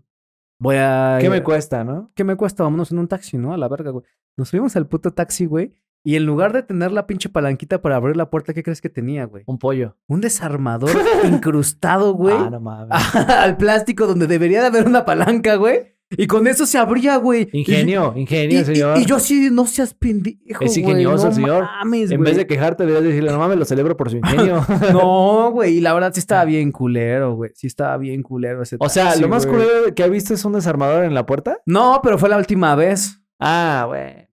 [0.60, 1.18] voy a...
[1.22, 2.12] ¿Qué me cuesta, no?
[2.16, 2.64] ¿Qué me cuesta?
[2.64, 3.54] Vámonos en un taxi, ¿no?
[3.54, 4.04] A la verga, güey.
[4.38, 5.74] Nos subimos al puto taxi, güey.
[6.04, 8.90] Y en lugar de tener la pinche palanquita para abrir la puerta, ¿qué crees que
[8.90, 9.44] tenía, güey?
[9.46, 9.98] Un pollo.
[10.08, 10.90] Un desarmador
[11.26, 12.36] incrustado, güey.
[12.38, 12.96] Ah, no mames.
[13.30, 15.96] al plástico donde debería de haber una palanca, güey.
[16.10, 17.50] Y con eso se abría, güey.
[17.52, 18.98] Y- Ingenio, ingenio, y, señor.
[18.98, 20.38] y- y yo sí, no seas pendejo.
[20.64, 21.64] Es güey, ingenioso no el señor.
[21.66, 22.30] Mames, en güey.
[22.30, 24.66] vez de quejarte, deberías decirle, no mames, lo celebro por su ingenio.
[24.94, 25.76] No, güey.
[25.76, 27.52] Y la verdad sí estaba bien culero, güey.
[27.56, 29.58] Sí estaba bien culero ese o sea, taxi, lo más güey.
[29.60, 31.60] culero que ha visto es un desarmador en la puerta.
[31.66, 33.20] No, pero fue la última vez.
[33.38, 34.30] Ah, güey.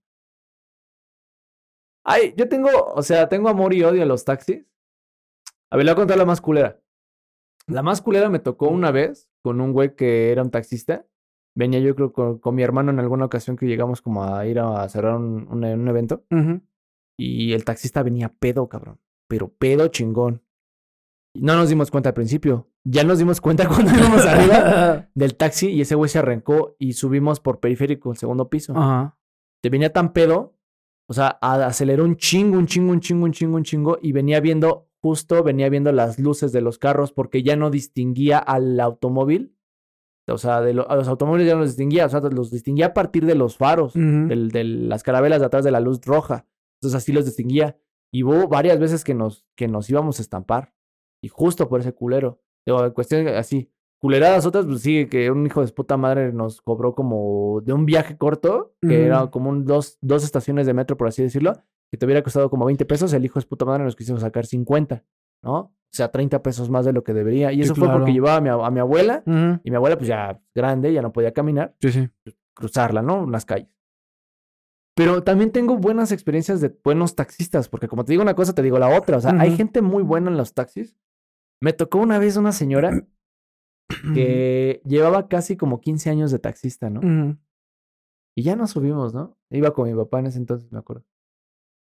[2.04, 4.64] Ay, yo tengo, o sea, tengo amor y odio a los taxis.
[5.70, 6.80] A ver, le voy a contar la más culera.
[7.66, 11.06] La más culera me tocó una vez con un güey que era un taxista.
[11.56, 14.58] Venía yo creo con, con mi hermano en alguna ocasión que llegamos como a ir
[14.58, 16.24] a cerrar un, un- un evento.
[17.18, 19.00] Y el taxista venía pedo, cabrón.
[19.28, 20.42] Pero pedo chingón.
[21.36, 22.68] No nos dimos cuenta al principio.
[22.84, 26.92] Ya nos dimos cuenta cuando íbamos arriba del taxi y ese güey se arrancó y
[26.92, 28.74] subimos por periférico, el segundo piso.
[28.76, 29.16] Ajá.
[29.62, 30.53] Te venía tan pedo,
[31.08, 34.40] o sea, aceleró un chingo, un chingo, un chingo, un chingo, un chingo y venía
[34.40, 39.56] viendo, justo venía viendo las luces de los carros porque ya no distinguía al automóvil.
[40.26, 42.86] O sea, de lo- a los automóviles ya no los distinguía, o sea, los distinguía
[42.86, 43.92] a partir de los faros
[44.28, 46.46] del- de las carabelas de atrás de la luz roja.
[46.80, 47.76] Entonces así los distinguía.
[48.10, 50.72] Y hubo varias veces que nos, que nos íbamos a estampar.
[51.22, 52.40] Y justo por ese culero.
[52.64, 53.70] Digo, cuestión así.
[54.04, 57.86] Culeradas otras, pues sí, que un hijo de puta madre nos cobró como de un
[57.86, 61.54] viaje corto, que era como un dos, dos estaciones de metro, por así decirlo,
[61.90, 64.44] que te hubiera costado como 20 pesos, el hijo de puta madre nos quiso sacar
[64.44, 65.02] 50,
[65.42, 65.54] ¿no?
[65.56, 67.50] O sea, 30 pesos más de lo que debería.
[67.50, 69.22] Y Sí, eso fue porque llevaba a mi, a mi abuela,
[69.64, 72.10] y mi abuela pues ya grande, ya no podía caminar Sí, sí.
[72.52, 73.24] cruzarla, ¿no?
[73.26, 73.70] Las calles.
[74.94, 78.60] Pero también tengo buenas experiencias de buenos taxistas, porque como te digo una cosa, te
[78.60, 79.16] digo la otra.
[79.16, 80.94] O sea, hay gente muy buena en los taxis.
[81.62, 83.06] Me tocó una vez una señora
[84.14, 87.01] que llevaba casi como 15 años de taxista, ¿no?
[88.37, 89.37] Y ya nos subimos, ¿no?
[89.51, 91.05] Iba con mi papá en ese entonces, me acuerdo.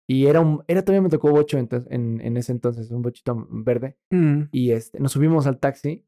[0.09, 3.47] Y era un, era todavía me tocó bocho entonces, en, en ese entonces, un bochito
[3.51, 3.97] verde.
[4.53, 6.05] Y este, nos subimos al taxi.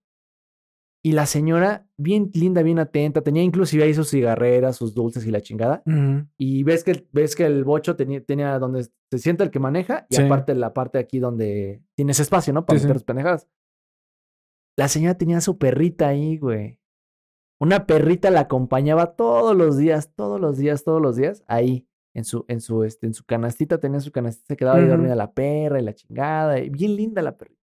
[1.05, 5.31] Y la señora, bien linda, bien atenta, tenía inclusive ahí sus cigarreras, sus dulces y
[5.31, 5.83] la chingada.
[6.37, 9.59] Y ves que, el- ves que el bocho tenía, tenía donde se sienta el que
[9.61, 10.23] maneja y Sí.
[10.23, 12.67] aparte la parte aquí donde tienes espacio, ¿no?
[12.67, 12.87] Para Sí, sí.
[12.89, 13.49] meter tus pendejadas.
[14.79, 16.79] La señora tenía su perrita ahí, güey.
[17.61, 22.25] Una perrita la acompañaba todos los días, todos los días, todos los días, ahí, en
[22.25, 25.33] su, en su, este, en su canastita, tenía su canastita, se quedaba ahí dormida la
[25.33, 27.61] perra y la chingada, y bien linda la perrita.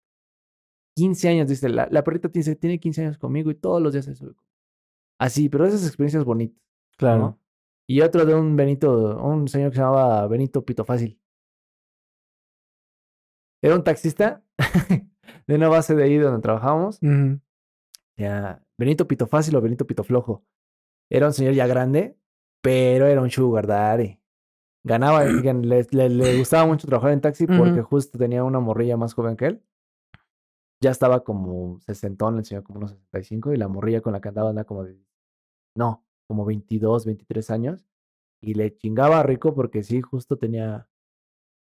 [0.94, 4.04] 15 años, dice, la, la perrita tiene, tiene 15 años conmigo y todos los días
[4.04, 4.34] se sube.
[5.18, 6.62] Así, pero esas experiencias bonitas.
[6.98, 7.18] Claro.
[7.18, 7.40] ¿no?
[7.88, 11.18] Y otro de un Benito, un señor que se llamaba Benito Pito Fácil.
[13.62, 14.44] Era un taxista
[15.46, 16.98] de una base de ahí donde trabajábamos.
[18.16, 20.44] Ya, Benito Pito Fácil o Benito Pito Flojo.
[21.10, 22.16] Era un señor ya grande,
[22.62, 24.18] pero era un sugar daddy.
[24.84, 28.96] ganaba, gan- le, le- le gustaba mucho trabajar en taxi porque justo tenía una morrilla
[28.96, 29.62] más joven que él.
[30.82, 34.28] Ya estaba como sesentón, el señor como unos 65 y la morrilla con la que
[34.28, 34.98] andaba andaba como de,
[35.74, 37.86] no, como 22, 23 años.
[38.42, 40.86] Y le chingaba rico porque sí, justo tenía,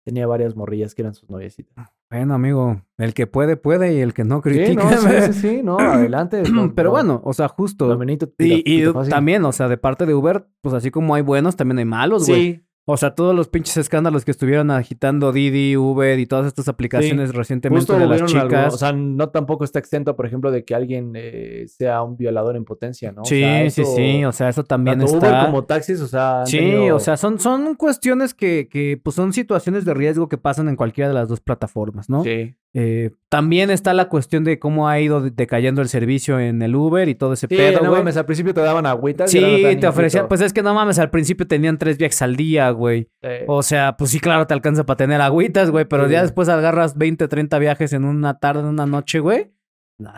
[0.06, 1.95] tenía varias morrillas que eran sus noviecitas.
[2.10, 4.84] Bueno, amigo, el que puede, puede y el que no Sí, critica.
[4.84, 6.44] no, sí, sí, sí, no, adelante.
[6.76, 7.98] Pero bueno, o sea, justo.
[7.98, 11.56] Benito, Y, y también, o sea, de parte de Uber, pues así como hay buenos,
[11.56, 12.42] también hay malos, güey.
[12.56, 16.68] Sí, O sea, todos los pinches escándalos que estuvieron agitando Didi, Uber y todas estas
[16.68, 18.74] aplicaciones recientemente Justo de las chicas.
[18.76, 22.56] o sea, no tampoco está exento, por ejemplo, de que alguien eh, sea un violador
[22.56, 23.24] en potencia, ¿no?
[23.24, 24.24] O sí, sea, sí, eso- sí.
[24.26, 25.28] O sea, eso también tanto está.
[25.30, 29.16] Uber como taxis, o sea, Sí, tenido- o sea, son, son cuestiones que, que, pues
[29.16, 32.24] son situaciones de riesgo que pasan en cualquiera de las dos plataformas, ¿no?
[32.24, 36.62] Sí, Eh, también está la cuestión de cómo ha ido de- decayendo el servicio en
[36.62, 38.02] el Uber y todo ese sí pedo, no güey.
[38.02, 39.34] mames, al principio te daban agüitas.
[39.34, 41.98] y ahora no Sí, te ofrecían, pues es que no mames, al principio tenían tres
[41.98, 43.10] viajes al día, güey.
[43.48, 46.12] O sea, pues sí, claro, te alcanza para tener agüitas, güey, pero Sí.
[46.12, 49.54] ya después agarras 20, 30 viajes en una tarde, en una noche, güey.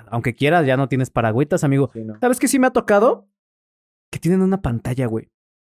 [0.09, 1.91] Aunque quieras, ya no tienes para agüitas, amigo.
[1.93, 2.15] no.
[2.19, 3.29] ¿Sabes qué sí me ha tocado?
[4.11, 5.29] Que tienen una pantalla, güey,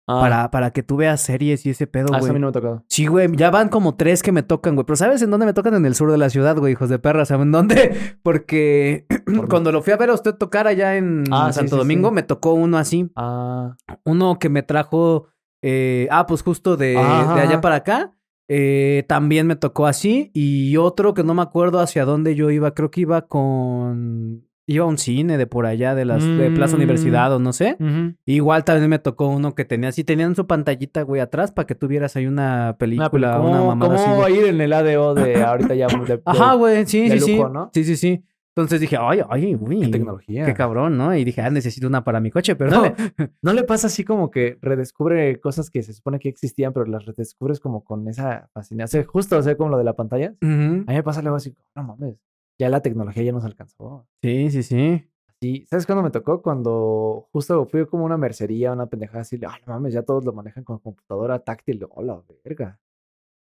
[0.09, 2.31] Ah, para, para que tú veas series y ese pedo, ah, eso güey.
[2.31, 2.85] a mí no me ha tocado.
[2.89, 4.85] Sí, güey, ya van como tres que me tocan, güey.
[4.85, 5.75] Pero ¿sabes en dónde me tocan?
[5.75, 7.25] En el sur de la ciudad, güey, hijos de perra.
[7.25, 7.95] ¿Saben dónde?
[8.23, 11.79] Porque Por cuando lo fui a ver a usted tocar allá en Ah, Santo sí,
[11.79, 12.15] Domingo, sí.
[12.17, 13.11] me tocó uno así.
[13.15, 15.29] Ah, Uno que me trajo,
[15.63, 16.97] eh, ah, pues justo de, de
[17.41, 18.13] allá para acá.
[18.49, 20.31] Eh, también me tocó así.
[20.35, 22.75] Y otro que no me acuerdo hacia dónde yo iba.
[22.75, 24.47] Creo que iba con...
[24.67, 26.79] Iba a un cine de por allá, de las de Plaza Mm.
[26.79, 27.77] Universidad o no sé.
[27.81, 28.15] ujú.
[28.27, 31.75] Igual también me tocó uno que tenía así, tenían su pantallita, güey, atrás para que
[31.75, 34.05] tuvieras ahí una Una película, una ¿Cómo, mamada así.
[34.05, 34.39] cómo güey.
[34.39, 35.87] ir en el ADO de ahorita ya?
[35.89, 37.41] de- de- Ajá, güey, sí, de sí, sí.
[37.75, 38.25] Sí, sí, sí.
[38.55, 39.81] Entonces dije, ay, ay, güey.
[39.81, 40.45] Qué tecnología.
[40.45, 41.17] Qué cabrón, ¿no?
[41.17, 42.83] Y dije, ah, necesito una para mi coche, pero ¿No
[43.43, 47.07] ¿No le pasa así como que redescubre cosas que se supone que existían, pero las
[47.07, 49.01] redescubres como con esa fascinación?
[49.01, 50.35] O sea, justo, o sea, como lo de la pantalla.
[50.43, 50.51] Ujú.
[50.51, 52.17] A mí me pasa luego así, no mames,
[52.59, 54.07] ya la tecnología ya nos alcanzó.
[54.23, 55.09] Sí, sí, sí.
[55.41, 56.41] Sí, ¿sabes cuándo me tocó?
[56.41, 60.33] Cuando justo fui como una mercería, una pendejada así, ay, no mames, ya todos lo
[60.33, 61.85] manejan con computadora táctil.
[61.91, 62.79] Hola, verga.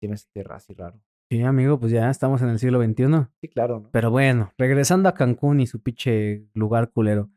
[0.01, 0.99] Sí me sentí así raro.
[1.29, 3.27] Sí, amigo, pues ya estamos en el siglo XXI.
[3.41, 3.89] Sí, claro, ¿no?
[3.91, 7.29] Pero bueno, regresando a Cancún y su pinche lugar culero.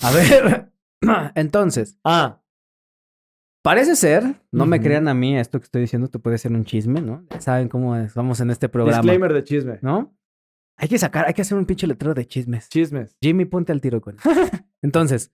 [0.00, 0.72] A ver,
[1.34, 2.40] entonces, Ah,
[3.62, 6.64] parece ser, no me crean a mí, esto que estoy diciendo, esto puede ser un
[6.64, 7.26] chisme, ¿no?
[7.40, 8.98] Saben cómo es, vamos en este programa.
[8.98, 9.78] disclaimer de chisme.
[9.82, 10.14] ¿No?
[10.76, 12.68] Hay que sacar, hay que hacer un pinche letrero de chismes.
[12.68, 13.16] Chismes.
[13.20, 14.28] Jimmy, ponte al tiro con eso.
[14.82, 15.32] Entonces,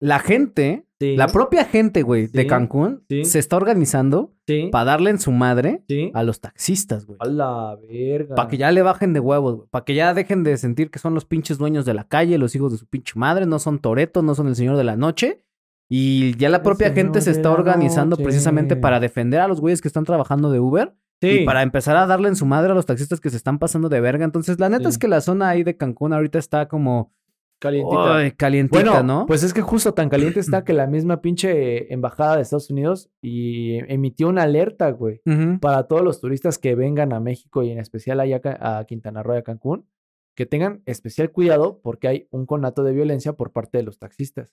[0.00, 1.16] la gente, Sí.
[1.16, 3.24] la propia gente, güey, de Cancún, sí.
[3.24, 4.34] se está organizando
[4.70, 7.18] para darle en su madre a los taxistas, güey.
[7.20, 8.34] A la verga.
[8.34, 9.68] Para que ya le bajen de huevos, güey.
[9.70, 12.54] Para que ya dejen de sentir que son los pinches dueños de la calle, los
[12.54, 15.44] hijos de su pinche madre, no son Toreto, no son el señor de la noche.
[15.90, 18.24] Y ya la propia gente se está organizando noche.
[18.24, 20.94] precisamente para defender a los güeyes que están trabajando de Uber.
[21.30, 21.40] Sí.
[21.40, 23.88] Y para empezar a darle en su madre a los taxistas que se están pasando
[23.88, 24.24] de verga.
[24.24, 24.88] Entonces, la neta Sí.
[24.90, 27.12] es que la zona ahí de Cancún ahorita está como
[27.60, 28.30] Calientita.
[28.36, 29.26] calientita, Bueno, ¿no?
[29.26, 33.10] pues es que justo tan caliente está que la misma pinche embajada de Estados Unidos
[33.22, 35.22] y emitió una alerta, güey,
[35.60, 39.22] para todos los turistas que vengan a México y en especial allá a a Quintana
[39.22, 39.88] Roo y a Cancún,
[40.36, 44.52] que tengan especial cuidado porque hay un conato de violencia por parte de los taxistas.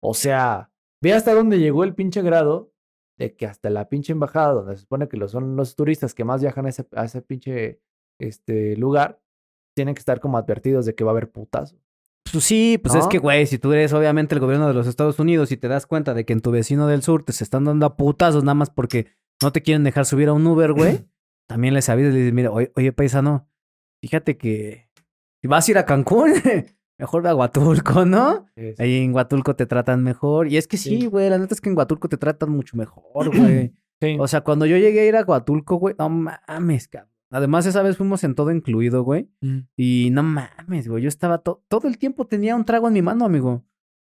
[0.00, 0.70] O sea,
[1.02, 2.72] ve hasta dónde llegó el pinche grado
[3.18, 6.24] de que hasta la pinche embajada, donde se supone que lo son los turistas que
[6.24, 7.80] más viajan a ese, a ese pinche
[8.20, 9.20] este, lugar,
[9.74, 11.76] tienen que estar como advertidos de que va a haber putazo.
[12.30, 15.18] Pues sí, pues es que, güey, si tú eres obviamente el gobierno de los Estados
[15.18, 17.64] Unidos y te das cuenta de que en tu vecino del sur te se están
[17.64, 19.06] dando a putazos nada más porque
[19.40, 21.06] no te quieren dejar subir a un Uber, güey,
[21.48, 23.48] también les avisas y les dices, mira, oye, oye, paisano,
[24.02, 24.90] fíjate que
[25.40, 26.32] si vas a ir a Cancún,
[26.98, 28.46] mejor a Huatulco, ¿no?
[28.56, 30.48] Es- Ahí en Huatulco te tratan mejor.
[30.48, 31.06] Y es que sí, Sí.
[31.06, 33.72] güey, la neta es que en Huatulco te tratan mucho mejor, güey.
[34.00, 34.16] Sí.
[34.20, 37.10] O sea, cuando yo llegué a ir a Huatulco, güey, no mames, cabrón.
[37.32, 39.28] Además, esa vez fuimos en todo incluido, güey.
[39.40, 39.58] Mm.
[39.76, 41.02] Y no mames, güey.
[41.02, 43.64] Yo estaba to- todo el tiempo tenía un trago en mi mano, amigo.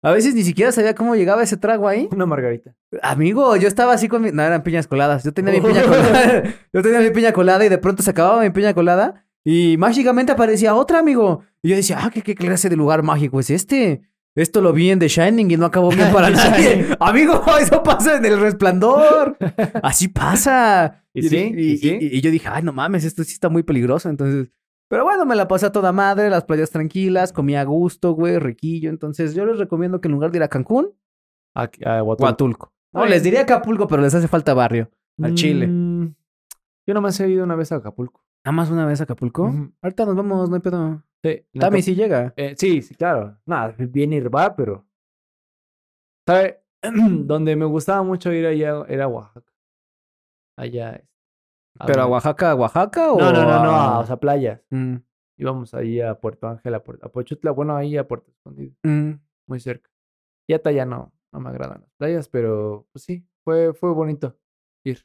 [0.05, 2.09] A veces ni siquiera sabía cómo llegaba ese trago ahí.
[2.11, 2.75] Una margarita.
[3.03, 4.33] Amigo, yo estaba así con mi.
[4.33, 5.23] No, eran piñas coladas.
[5.25, 6.42] Yo tenía mi piña colada.
[6.73, 9.27] yo tenía mi piña colada y de pronto se acababa mi piña colada.
[9.44, 11.42] Y mágicamente aparecía otra, amigo.
[11.62, 14.02] Y yo decía, ah, ¿qué, qué clase de lugar mágico es este?
[14.35, 16.87] Esto lo vi en The Shining y no acabó bien para nadie.
[17.00, 19.37] Amigo, eso pasa en el resplandor.
[19.83, 21.05] Así pasa.
[21.12, 21.52] ¿Y sí?
[21.55, 24.08] y- yo dije, ay, no mames, esto sí está muy peligroso.
[24.08, 24.50] Entonces,
[24.88, 28.38] pero bueno, me la pasé a toda madre, las playas tranquilas, comía a gusto, güey,
[28.38, 28.90] riquillo.
[28.90, 30.90] Entonces, yo les recomiendo que en lugar de ir a Cancún,
[31.54, 32.25] Aquí- a Huatulco.
[32.25, 32.73] Huatulco.
[32.94, 33.10] No, Ay.
[33.10, 34.90] les diría Acapulco, pero les hace falta barrio.
[35.23, 35.67] Al Chile.
[35.67, 36.14] Mm,
[36.87, 38.23] Yo nomás he ido una vez a Acapulco.
[38.45, 39.53] Nada más una vez a Acapulco.
[39.83, 41.03] Ahorita nos vamos, no hay pedo.
[41.25, 42.35] Sí, Tami Acap- sí llega.
[42.37, 43.38] Eh, sí, sí, claro.
[43.47, 44.85] Nada, viene y va, pero.
[46.27, 46.63] ¿Sabe?
[46.83, 49.53] Donde me gustaba mucho ir allá era Oaxaca.
[50.59, 50.95] allá.
[50.97, 51.09] este,
[51.87, 53.19] ¿Pero a Oaxaca, a Oaxaca o...?
[53.19, 54.61] No, no, no, no, a- o sea, playas.
[54.71, 54.97] Mm,
[55.38, 59.13] Íbamos ahí a Puerto Ángel, a, Puerto, a Pochutla, bueno, ahí a Puerto Escondido, mm.
[59.49, 59.90] muy cerca.
[60.49, 64.37] Y hasta allá no, no me agradan las playas, pero pues sí, fue, fue bonito
[64.85, 65.05] ir.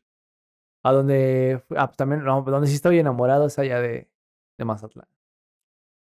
[0.83, 4.09] A donde, fue- ah, también, no, donde sí estoy enamorado es allá de,
[4.57, 5.07] de Mazatlán.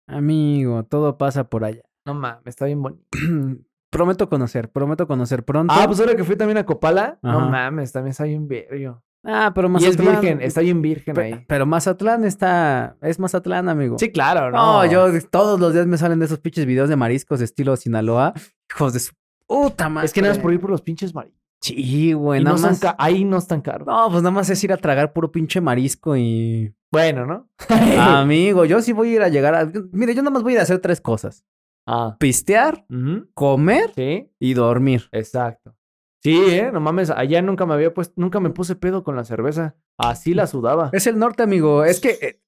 [0.08, 1.84] Amigo, todo pasa por allá.
[2.06, 3.04] No mames, está bien bonito.
[3.92, 5.74] prometo conocer, prometo conocer pronto.
[5.78, 9.02] Ah, pues ahora que fui también a Copala, no mames, también está bien vergo.
[9.26, 10.08] Ah, pero Y Mazatlán...
[10.16, 11.46] es virgen, está bien virgen Pe- ahí.
[11.48, 12.98] Pero Mazatlán está...
[13.00, 13.98] Es Mazatlán, amigo.
[13.98, 14.92] Sí, claro, No, ¿no?
[14.92, 18.34] yo todos los días me salen de esos pinches videos de mariscos estilo Sinaloa.
[18.70, 19.14] Hijos de su
[19.48, 20.08] puta madre.
[20.08, 21.42] Es que nada más por ir por los pinches mariscos.
[21.64, 22.82] Sí, güey, Y nada más.
[22.98, 23.88] ahí no están caros.
[23.88, 26.76] No, pues nada más es ir a tragar puro pinche marisco y.
[26.92, 27.50] Bueno, ¿no?
[28.00, 29.72] Amigo, yo sí voy a ir a llegar a.
[29.94, 31.46] Mire, yo nada más voy a ir a hacer tres cosas:
[31.88, 32.18] ah.
[32.20, 32.86] pistear,
[33.34, 35.08] comer Sí, y dormir.
[35.14, 35.76] exacto.
[36.22, 39.24] Sí, eh, no mames, allá nunca me había puesto, nunca me puse pedo con la
[39.26, 39.76] cerveza.
[39.98, 40.90] Así la sudaba.
[40.94, 41.84] Es el norte, amigo.
[41.86, 42.42] Es que eh,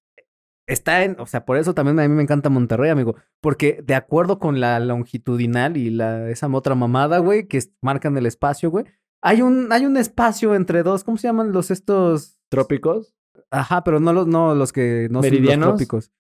[0.68, 1.18] está en.
[1.20, 3.16] O sea, por eso también a mí me encanta Monterrey, amigo.
[3.42, 8.18] Porque de acuerdo con la longitudinal y la esa otra mamada, güey, que es- marcan
[8.18, 8.86] el espacio, güey.
[9.26, 11.04] Hay un, hay un espacio entre dos.
[11.04, 12.38] ¿Cómo se llaman los estos?
[12.48, 13.16] ¿Trópicos?
[13.50, 16.12] Ajá, pero no los, no los que no son los trópicos.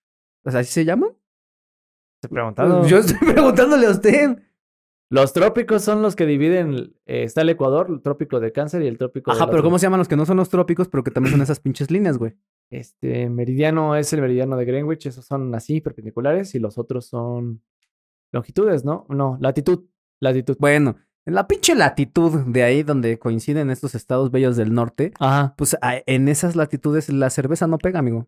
[0.44, 1.12] O sea, ¿así se llaman?
[2.20, 2.88] Te preguntado.
[2.88, 4.40] Yo estoy preguntándole a usted.
[5.12, 8.88] Los trópicos son los que dividen, eh, está el Ecuador, el trópico de Cáncer y
[8.88, 9.68] el trópico Ajá, del pero otro.
[9.68, 11.92] ¿cómo se llaman los que no son los trópicos, pero que también son esas pinches
[11.92, 12.34] líneas, güey?
[12.72, 17.62] Este, meridiano es el meridiano de Greenwich, esos son así, perpendiculares, y los otros son
[18.32, 19.06] longitudes, ¿no?
[19.10, 19.86] No, latitud,
[20.20, 20.58] latitud.
[20.60, 20.96] Bueno,
[21.26, 25.54] en la pinche latitud de ahí donde coinciden estos estados bellos del norte, Ajá.
[25.58, 28.28] pues en esas latitudes la cerveza no pega, amigo.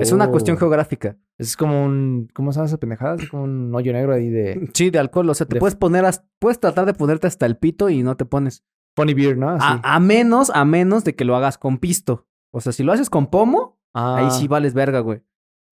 [0.00, 0.60] Es una cuestión Oh.
[0.60, 1.16] geográfica.
[1.38, 3.14] Es como un, ¿cómo se llama esa pendejada?
[3.16, 5.30] Es como un hoyo negro ahí de Sí, de alcohol.
[5.30, 8.02] O sea, te De- puedes poner, as- puedes tratar de ponerte hasta el pito y
[8.02, 8.62] no te pones.
[8.96, 9.48] funny beer, ¿no?
[9.48, 12.26] A, a menos, a menos de que lo hagas con pisto.
[12.52, 15.22] O sea, si lo haces con pomo, ahí Ah, sí vales verga, güey.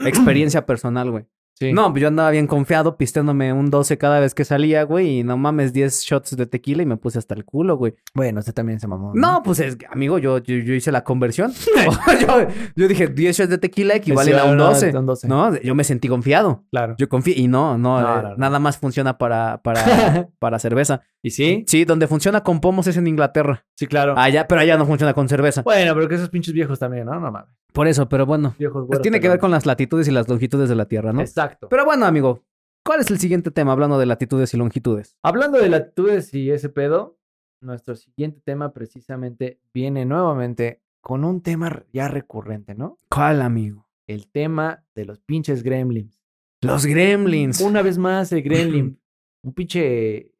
[0.00, 1.26] Experiencia personal, güey.
[1.54, 1.72] Sí.
[1.72, 5.20] No, yo andaba bien confiado pisteándome un 12 cada vez que salía, güey.
[5.20, 7.94] Y no mames, 10 shots de tequila y me puse hasta el culo, güey.
[8.14, 9.12] Bueno, usted también se mamó.
[9.14, 11.52] No, pues es, amigo, yo, yo, yo hice la conversión.
[12.20, 12.46] yo,
[12.76, 14.96] yo dije 10 shots de tequila equivalen a un no, 12.
[14.96, 15.28] un 12.
[15.28, 16.64] No, yo me sentí confiado.
[16.70, 16.94] Claro.
[16.98, 17.34] Yo confié.
[17.36, 18.36] Y no, no, No, eh, no, no.
[18.36, 21.02] nada más funciona para, para, para cerveza.
[21.22, 21.64] ¿Y sí?
[21.66, 23.64] Sí, donde funciona con pomos es en Inglaterra.
[23.76, 24.14] Sí, claro.
[24.16, 25.62] Allá, pero allá no funciona con cerveza.
[25.62, 27.18] Bueno, pero que esos pinches viejos también, ¿no?
[27.20, 27.50] No mames.
[27.72, 28.54] Por eso, pero bueno.
[28.58, 31.12] Viejos Pues güeros tiene que ver con las latitudes y las longitudes de la Tierra,
[31.12, 31.20] ¿no?
[31.20, 31.68] Exacto.
[31.68, 32.44] Pero bueno, amigo,
[32.84, 35.16] ¿cuál es el siguiente tema hablando de latitudes y longitudes?
[35.22, 37.18] Hablando de latitudes y ese pedo,
[37.60, 42.98] nuestro siguiente tema precisamente viene nuevamente con un tema ya recurrente, ¿no?
[43.08, 43.88] ¿Cuál, amigo?
[44.06, 46.22] El tema de los pinches gremlins.
[46.60, 47.60] Los gremlins.
[47.60, 49.00] Una vez más, el gremlin.
[49.42, 50.32] un pinche.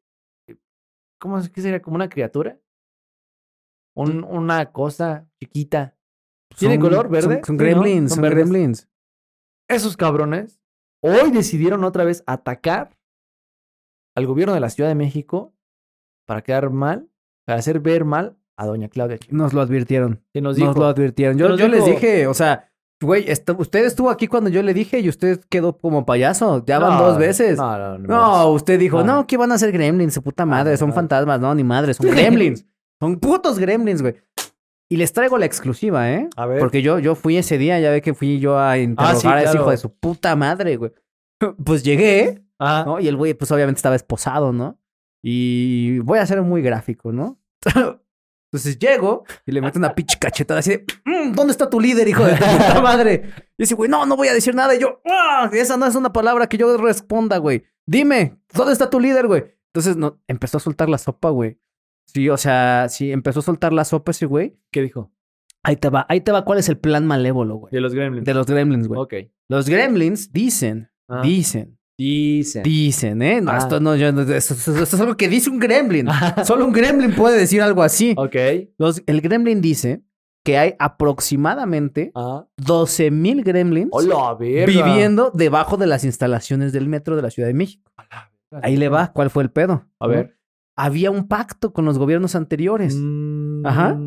[1.19, 1.81] ¿Cómo es que sería?
[1.81, 2.59] ¿Como una criatura?
[3.95, 5.97] Un, una cosa chiquita.
[6.57, 7.35] ¿Tiene color verde?
[7.35, 8.87] Son, son gremlins, Son son, gremlins.
[9.67, 10.59] Esos cabrones
[11.01, 12.97] hoy decidieron otra vez atacar
[14.15, 15.53] al gobierno de la Ciudad de México
[16.25, 17.09] para quedar mal,
[17.45, 19.37] para hacer ver mal a doña Claudia Sheinbaum.
[19.37, 20.23] Nos lo advirtieron.
[20.33, 21.37] Nos lo advirtieron.
[21.37, 23.25] Yo, les dije, o sea, güey,
[23.57, 26.63] usted estuvo aquí cuando yo le dije y usted quedó como payaso.
[26.65, 27.57] Ya van No, dos veces.
[27.57, 28.07] No, no, no.
[28.07, 29.25] No, usted dijo, No.
[29.27, 30.13] ¿qué van a hacer gremlins?
[30.13, 32.65] Su puta madre, no, son fantasmas, no, ni madre, son gremlins.
[32.99, 34.15] son putos gremlins, güey.
[34.93, 36.29] Y les traigo la exclusiva, ¿eh?
[36.35, 36.59] A ver.
[36.59, 39.27] Porque yo, yo fui ese día, ya ve que fui yo a interrogar Ah, sí,
[39.27, 39.59] a ese claro.
[39.61, 40.91] hijo de su puta madre, güey.
[41.65, 42.99] Pues llegué, Ah, ¿no?
[42.99, 44.79] Y el güey, pues obviamente estaba esposado, ¿no?
[45.23, 47.39] Y voy a ser muy gráfico, ¿no?
[48.51, 52.07] Entonces llego y le meto una pinche cachetada así de, "Mm, ¿dónde está tu líder,
[52.07, 53.31] hijo de tu puta madre?
[53.57, 54.75] Y dice, güey, no, no voy a decir nada.
[54.75, 57.63] Y yo, "Ah, esa no es una palabra que yo responda, güey.
[57.87, 59.43] Dime, ¿dónde está tu líder, güey?
[59.73, 61.57] Entonces no, empezó a soltar la sopa, güey.
[62.05, 64.57] Sí, o sea, sí, empezó a soltar la sopa ese güey.
[64.71, 65.11] ¿qué dijo?
[65.63, 67.71] Ahí te va, ahí te va cuál es el plan malévolo, güey.
[67.71, 68.25] De los gremlins.
[68.25, 68.99] De los gremlins, güey.
[68.99, 69.13] Ok.
[69.49, 71.21] Los gremlins dicen, Ah.
[71.23, 72.63] dicen, Dicen.
[72.63, 73.39] dicen, ¿eh?
[73.41, 73.57] No, Ah.
[73.59, 76.07] esto no, yo, esto, esto- esto es algo que dice un gremlin.
[76.09, 76.43] Ah.
[76.45, 78.13] Solo un gremlin puede decir algo así.
[78.17, 78.35] ok.
[78.77, 80.03] Los- el gremlin dice
[80.43, 82.45] que hay aproximadamente Ah.
[82.57, 87.53] 12 mil gremlins Hola, viviendo debajo de las instalaciones del metro de la Ciudad de
[87.53, 87.89] México.
[88.61, 89.87] Ahí le va, ¿cuál fue el pedo?
[89.99, 90.35] A ver.
[90.75, 92.95] Había un pacto con los gobiernos anteriores.
[92.97, 93.65] Mm.
[93.65, 93.97] Ajá.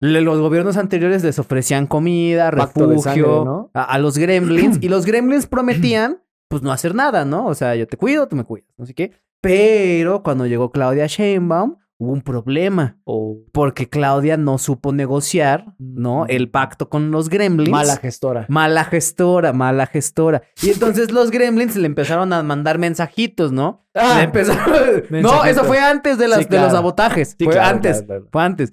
[0.00, 3.70] Le- Los gobiernos anteriores les ofrecían comida, Pacto refugio sangre, ¿no?
[3.74, 7.46] a, a los gremlins y los gremlins prometían pues no hacer nada, ¿no?
[7.46, 9.12] O sea, yo te cuido, tú me cuidas, no sé qué.
[9.40, 16.26] Pero cuando llegó Claudia Sheinbaum hubo un problema O porque Claudia no supo negociar, ¿no?
[16.26, 17.70] El pacto con los gremlins.
[17.70, 18.46] mala gestora.
[18.48, 20.42] Mala gestora, mala gestora.
[20.62, 23.86] Y entonces los gremlins le empezaron a mandar mensajitos, ¿no?
[23.94, 24.14] Ah.
[24.18, 25.02] Le empezaron...
[25.10, 27.34] no, eso fue antes de, las, Sí, de los sabotajes.
[27.38, 28.02] Sí, fue claro, antes.
[28.02, 28.28] claro, claro.
[28.30, 28.72] Fue antes.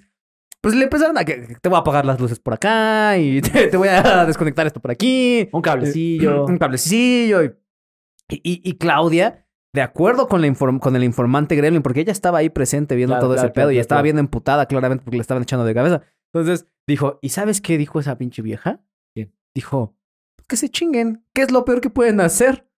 [0.60, 3.40] pues le empezaron a que que te voy a apagar las luces por acá y
[3.42, 5.48] te, te voy a desconectar esto por aquí.
[5.52, 6.44] Un cablecillo.
[6.46, 7.42] Un cablecillo.
[7.42, 7.50] Y,
[8.28, 9.45] y, y Claudia,
[9.76, 13.12] de acuerdo con, la inform- con el informante Gremlin, porque ella estaba ahí presente viendo
[13.12, 15.74] Claro, todo claro, ese pedo y estaba bien emputada claramente porque le estaban echando de
[15.74, 16.02] cabeza.
[16.32, 18.80] Entonces dijo, ¿y sabes qué dijo esa pinche vieja?
[19.54, 19.96] Dijo,
[20.48, 21.24] que se chinguen.
[21.32, 22.68] ¿Qué es lo peor que pueden hacer?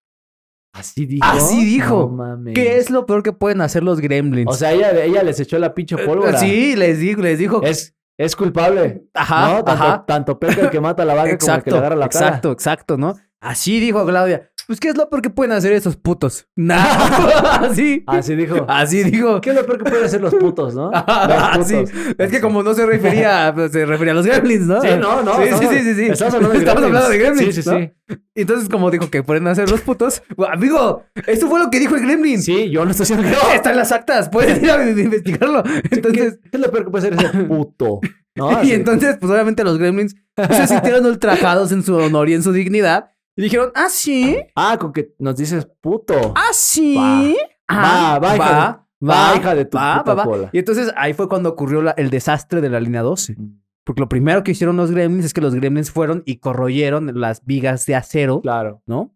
[0.74, 1.24] Así dijo.
[1.24, 2.00] Así dijo.
[2.00, 2.54] No mames.
[2.54, 4.48] ¿Qué es lo peor que pueden hacer los Gremlins?
[4.50, 6.38] O sea, ella, ella les echó la pinche pólvora.
[6.38, 7.62] Sí, les dijo, les dijo.
[7.62, 9.08] Es, es culpable.
[9.14, 9.64] Ajá, ¿no?
[9.64, 10.04] Tanto, ajá.
[10.06, 12.26] tanto peca el que mata a la vaca como el que le agarra la cara.
[12.26, 13.14] exacto, exacto, ¿no?
[13.40, 14.50] Así dijo Claudia.
[14.68, 16.46] Pues, ¿qué es lo peor que pueden hacer esos putos?
[16.56, 17.54] Nada.
[17.70, 18.04] Así.
[18.06, 18.66] Así dijo.
[18.68, 19.40] Así dijo.
[19.40, 20.90] ¿Qué es lo peor que pueden hacer los putos, no?
[20.94, 21.74] Ah, Los sí.
[21.74, 21.92] putos.
[22.18, 24.82] Es que como no se refería, pues, se refería a los gremlins, ¿no?
[24.82, 25.36] Sí, no, no.
[25.42, 26.06] Sí, sí, sí, sí, sí.
[26.10, 26.84] Estamos hablando de Estamos gremlins.
[26.84, 27.78] hablando de gremlins, Sí, sí, ¿no?
[27.78, 28.16] sí.
[28.34, 32.02] Entonces, como dijo que pueden hacer los putos, amigo, esto fue lo que dijo el
[32.02, 32.42] gremlin.
[32.42, 33.54] Sí, yo no estoy haciendo que.
[33.56, 35.62] Está en las actas, puedes ir a investigarlo.
[35.90, 38.00] Entonces, ¿Qué, es lo peor que puede hacer ese puto?
[38.36, 38.50] ¿No?
[38.52, 38.72] y Así.
[38.74, 43.12] entonces, pues obviamente los gremlins se sintieron ultrajados en su honor y en su dignidad.
[43.38, 46.32] Y dijeron, ah, sí, Ah, con que nos dices puto.
[46.34, 46.96] ah, sí.
[46.96, 47.32] Va.
[47.68, 48.46] Ah, Va, va, hija
[49.00, 50.30] de- va, hija de tu va, puta va, va.
[50.30, 50.50] cola.
[50.52, 53.36] Y entonces ahí fue cuando ocurrió la- el desastre de la línea 12.
[53.84, 57.44] Porque lo primero que hicieron los gremlins es que los gremlins fueron y corroyeron las
[57.46, 58.82] vigas de acero, Claro.
[58.86, 59.14] ¿no?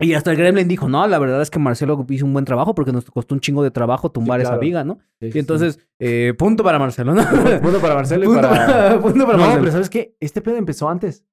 [0.00, 2.74] Y hasta el gremlin dijo, no, la verdad es que Marcelo hizo un buen trabajo
[2.74, 4.60] porque nos costó un chingo de trabajo tumbar esa claro.
[4.62, 4.98] viga, ¿no?
[5.20, 7.22] Sí, Y entonces, eh, punto para Marcelo, ¿no?
[7.62, 8.66] Punto para Marcelo y punto para...
[8.66, 9.60] para, punto para No, Marcelo.
[9.60, 10.16] pero ¿sabes qué?
[10.18, 11.24] Este pedo empezó antes.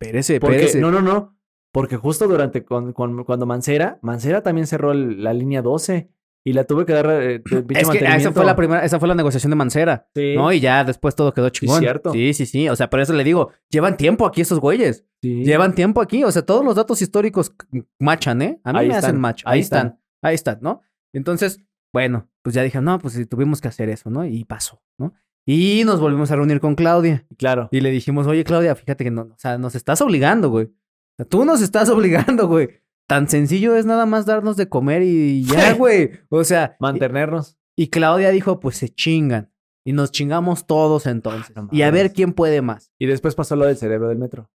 [0.00, 0.80] Espérese, Porque, espérese.
[0.80, 1.36] no, no, no.
[1.72, 6.10] Porque justo durante con- con- cuando Mancera, Mancera también cerró el- la línea 12
[6.44, 8.32] y la tuve que dar eh, es que esa mantenimiento.
[8.32, 10.34] fue la primera, esa fue la negociación de Mancera, Sí.
[10.34, 10.52] ¿no?
[10.52, 11.78] Y ya después todo quedó chingón.
[11.80, 12.12] cierto.
[12.12, 12.68] Sí, sí, sí.
[12.68, 15.04] O sea, por eso le digo, llevan tiempo aquí estos güeyes.
[15.22, 15.44] Sí.
[15.44, 17.54] Llevan tiempo aquí, o sea, todos los datos históricos
[18.00, 18.60] machan, ¿eh?
[18.64, 19.42] A mí Ahí me hacen match.
[19.44, 19.86] ahí Ahí están.
[19.86, 20.00] están.
[20.22, 20.80] ahí están, ¿no?
[21.12, 21.60] Entonces,
[21.92, 24.24] bueno, pues ya dije, no, pues sí, tuvimos que hacer eso, ¿no?
[24.24, 25.12] Y pasó, ¿no?
[25.46, 27.68] Y nos volvimos a reunir con Claudia Claro.
[27.72, 30.66] y le dijimos, oye, Claudia, fíjate que no, o sea, nos estás obligando, güey.
[30.66, 30.72] O
[31.16, 32.68] sea, tú nos estás obligando, güey.
[33.08, 36.10] Tan sencillo es nada más darnos de comer y ya, güey.
[36.28, 37.58] O sea, Mantenernos.
[37.76, 39.50] y Claudia dijo, pues se chingan.
[39.84, 41.52] Y nos chingamos todos entonces.
[41.56, 42.92] Ah, no y a ver quién puede más.
[42.98, 44.50] Y después pasó lo del cerebro del metro.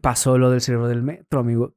[0.00, 1.74] pasó lo del cerebro del metro, amigo.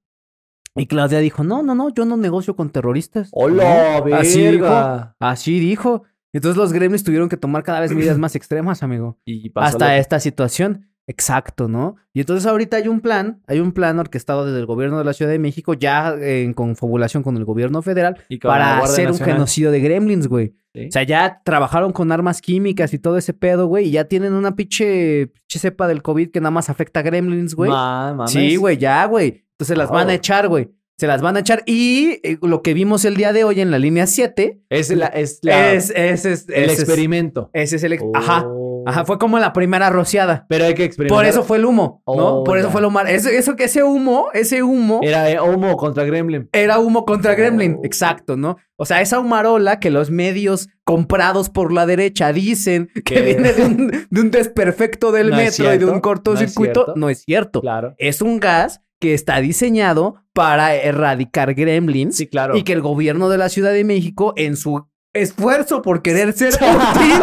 [0.78, 3.30] Y Claudia dijo, no, no, no, yo no negocio con terroristas.
[3.34, 4.66] ¡Hola, No, Así dijo,
[5.20, 6.04] así dijo.
[6.36, 9.18] Entonces los gremlins tuvieron que tomar cada vez medidas más extremas, amigo.
[9.26, 10.88] Y pasó Hasta esta situación.
[11.08, 11.98] Exacto, ¿no?
[12.14, 15.14] Y entonces ahorita hay un plan, hay un plan orquestado desde el gobierno de la
[15.14, 19.70] Ciudad de México, ya en confabulación con el gobierno federal, y para hacer un genocidio
[19.70, 20.56] de gremlins, güey.
[20.74, 20.88] Sí.
[20.88, 24.34] O sea, ya trabajaron con armas químicas y todo ese pedo, güey, y ya tienen
[24.34, 27.70] una pinche, pinche cepa del COVID que nada más afecta a gremlins, güey.
[27.70, 28.26] Ma-.
[28.28, 29.46] Sí, güey, ya, güey.
[29.52, 30.72] Entonces las van a echar, güey.
[30.98, 31.64] Se las van a echar.
[31.66, 35.08] Y eh, lo que vimos el día de hoy en la línea 7 Es, la,
[35.08, 37.50] es la- es, es, el experimento.
[37.54, 37.94] ese es el...
[37.94, 38.46] ex- Ajá.
[38.48, 38.84] Oh.
[38.88, 40.46] Ajá, fue como la primera rociada.
[40.48, 41.18] Pero hay que experimentar.
[41.18, 42.14] Por eso fue el humo, ¿no?
[42.42, 43.00] Oh, Por eso fue el humo.
[43.02, 46.48] Eso, eso, ese humo, ese humo Era eh, Homo contra Gremlin.
[46.54, 47.78] era humo contra Gremlin.
[47.80, 47.82] Oh.
[47.86, 48.58] Exacto, ¿no?
[48.78, 53.66] O sea, esa humarola que los medios comprados por la derecha dicen que viene de
[53.66, 57.62] un, de un desperfecto del No metro y de un cortocircuito, no es cierto.
[57.62, 57.96] Claro.
[57.98, 62.56] Es un gas que está diseñado para erradicar gremlins Sí, claro.
[62.58, 66.54] y que el gobierno de la Ciudad de México, en su esfuerzo por querer ser
[66.56, 67.22] útil,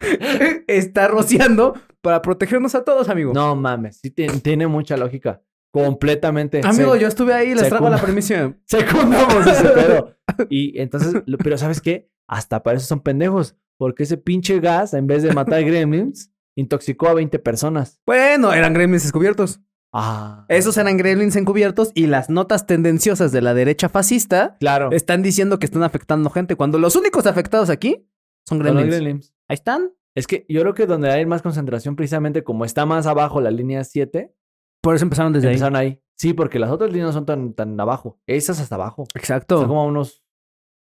[0.66, 3.32] está rociando para protegernos a todos, amigo.
[3.32, 4.00] No mames.
[4.02, 5.42] Sí, tiene, mucha lógica.
[5.72, 6.60] Completamente.
[6.62, 8.60] Amigo, Se- yo estuve ahí, les se traigo la permisión.
[8.66, 10.16] Secundamos ese pedo.
[10.48, 12.10] Y entonces, pero ¿sabes qué?
[12.28, 13.56] Hasta para eso son pendejos.
[13.76, 18.00] Porque ese pinche gas, en vez de matar gremlins, intoxicó a 20 personas.
[18.06, 19.60] Bueno, eran gremlins descubiertos.
[19.96, 20.44] Ah.
[20.48, 24.90] Esos eran gremlins encubiertos y las notas tendenciosas de la derecha fascista Claro.
[24.90, 28.08] están diciendo que están afectando gente cuando los únicos afectados aquí
[28.48, 28.88] son gremlins.
[28.88, 29.34] gremlins.
[29.48, 29.90] Ahí están.
[30.16, 33.50] Es que yo creo que donde hay más concentración, precisamente como está más abajo la
[33.52, 34.34] línea 7,
[34.82, 35.54] Por eso empezaron desde ahí.
[35.54, 36.00] empezaron ahí.
[36.16, 38.20] Sí, porque las otras líneas no son tan, tan abajo.
[38.26, 39.04] Esas hasta abajo.
[39.14, 39.58] Exacto.
[39.58, 40.23] Son como unos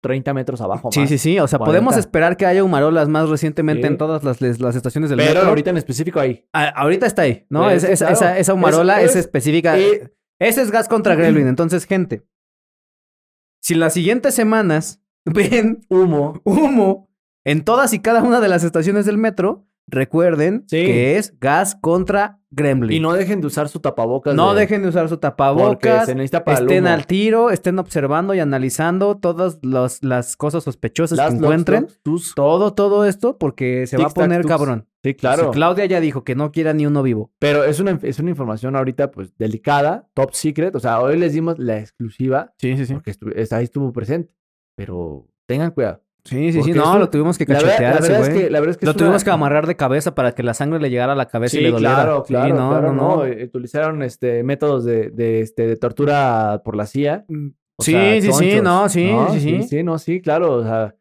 [0.06, 0.90] 30 metros abajo.
[0.92, 1.08] Sí, más.
[1.08, 1.38] sí, sí.
[1.40, 1.66] O sea, 40.
[1.80, 3.92] podemos esperar que haya humarolas más recientemente Sí.
[3.92, 5.48] en todas las, les- las estaciones del Pero metro.
[5.48, 6.46] ahorita en específico ahí.
[6.52, 7.68] A- ahorita está ahí, ¿no?
[7.70, 8.14] Sí, Es- sí, esa, claro.
[8.14, 9.76] esa, esa humarola Es- es, es- específica.
[9.78, 11.48] eh, Ese es gas contra Gremlin.
[11.48, 12.24] Entonces, gente,
[13.60, 16.40] si las siguientes semanas ven Humo.
[16.44, 17.10] humo
[17.44, 20.84] en todas y cada una de las estaciones del metro, recuerden Sí.
[20.84, 22.90] que es gas contra Gremlin.
[22.96, 24.34] Y no dejen de usar su tapabocas.
[24.34, 26.06] No de- dejen de usar su Porque tapabocas.
[26.06, 31.18] se necesita para Estén al tiro, estén observando y analizando todas los- las cosas sospechosas
[31.18, 31.86] Las que encuentren.
[32.34, 34.86] Todo, todo esto, porque se va a tac, poner cabrón.
[35.04, 35.44] Sí, claro.
[35.44, 37.30] Si Claudia ya dijo que no quiera ni uno vivo.
[37.38, 40.74] Pero es una, es una información ahorita, pues, delicada, top secret.
[40.74, 44.32] O sea, hoy les dimos la exclusiva Sí, sí, porque estu- es- ahí estuvo presente.
[44.76, 46.02] Pero tengan cuidado.
[46.26, 46.72] Sí, sí, sí.
[46.72, 48.70] No, eso- lo tuvimos que La, verdad- cachetear la ese verdad es que, la verdad
[48.72, 50.90] es que Lo es tuvimos una- que amarrar de cabeza para que la sangre le
[50.90, 51.94] llegara a la cabeza y Sí, le doliera.
[51.94, 53.16] claro, Sí, claro, no, claro, no, no.
[53.18, 53.26] no.
[53.26, 57.24] Eh, Utilizaron este, métodos de, de, este, de tortura por la CIA.
[57.78, 59.62] O Sí, sea, sí, sí, no, sí, sí, sí.
[59.62, 60.54] Sí, no, sí, claro.
[60.54, 60.94] O sea,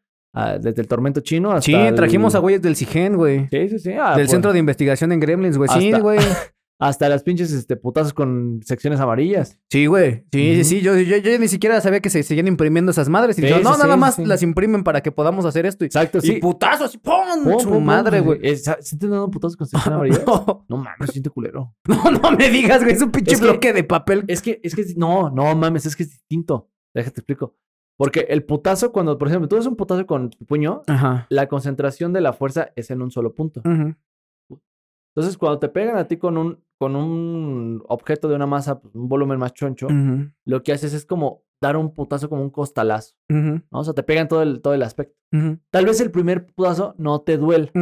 [0.60, 1.62] desde el tormento chino hasta.
[1.62, 3.48] Sí, trajimos el- a güeyes del CIGEN, güey.
[3.48, 3.92] Sí, sí, sí.
[3.98, 5.68] ah, del pues, Centro de Investigación en Gremlins, güey.
[5.70, 6.18] Sí, güey.
[6.78, 9.58] Hasta las pinches este, putazos con secciones amarillas.
[9.70, 10.26] Sí, güey.
[10.30, 10.80] Sí, sí, sí.
[10.82, 13.38] Yo, yo, yo ni siquiera sabía que se seguían imprimiendo esas madres.
[13.38, 15.84] Y Sí, no, sí, nada sí, más las imprimen para que podamos hacer esto.
[15.84, 16.32] Y, Exacto, y sí.
[16.34, 17.14] putazos, y ¡pum!
[17.44, 17.84] Pum, Su pum, pum.
[17.84, 18.40] madre, güey.
[18.42, 20.22] Eh, ¿sa- ¿Sí te han dado putazos con secciones amarillas?
[20.26, 21.74] No, No mames, siente culero.
[21.88, 22.94] no, no me digas, güey.
[22.94, 24.24] Es un pinche Es que- bloque de papel.
[24.28, 26.68] Es que, es que, no, no mames, es que es distinto.
[26.94, 27.54] Déjate explico.
[27.96, 31.26] Porque el putazo, cuando, por ejemplo, tú das un putazo con tu puño, Ajá.
[31.30, 33.62] la concentración de la fuerza es en un solo punto.
[35.14, 38.94] Entonces, cuando te pegan a ti con un, con un objeto de una masa, pues,
[38.94, 39.88] un volumen más choncho,
[40.44, 43.14] lo que haces es como dar un putazo como un costalazo.
[43.70, 45.16] O sea, te pegan todo el, todo el aspecto.
[45.70, 47.72] Tal vez el primer putazo no te duele,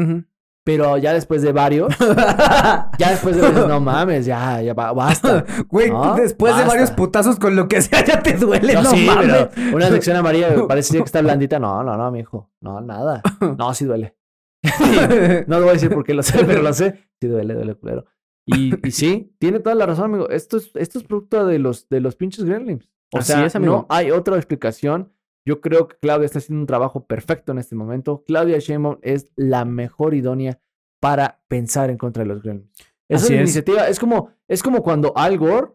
[0.64, 1.94] pero ya después de varios,
[2.98, 5.44] ya después de varios, no mames, ya, ya ba- basta.
[5.68, 8.90] Güey, No, después de varios putazos con lo que sea, ya te duele, no, No,
[8.90, 9.48] sí, mames.
[9.54, 11.58] pero una sección amarilla parece que está blandita.
[11.58, 12.50] No, no, no, mijo.
[12.60, 13.20] No, nada.
[13.58, 14.16] No, sí duele.
[15.46, 17.08] No te voy a decir por qué lo sé, pero lo sé.
[17.20, 18.06] Sí duele, duele culero.
[18.46, 20.28] Y, y sí, tiene toda la razón, amigo.
[20.28, 22.88] Esto es, esto es producto de los, de los pinches gremlins.
[23.12, 23.72] O Así sea, es, amigo.
[23.74, 25.12] no hay otra explicación.
[25.46, 28.24] Yo creo que Claudia está haciendo un trabajo perfecto en este momento.
[28.26, 30.58] Claudia Sheinbaum es la mejor idónea
[31.00, 32.70] para pensar en contra de los gremlins.
[33.08, 33.86] Es iniciativa.
[33.88, 35.68] Es como, es como cuando Al Gore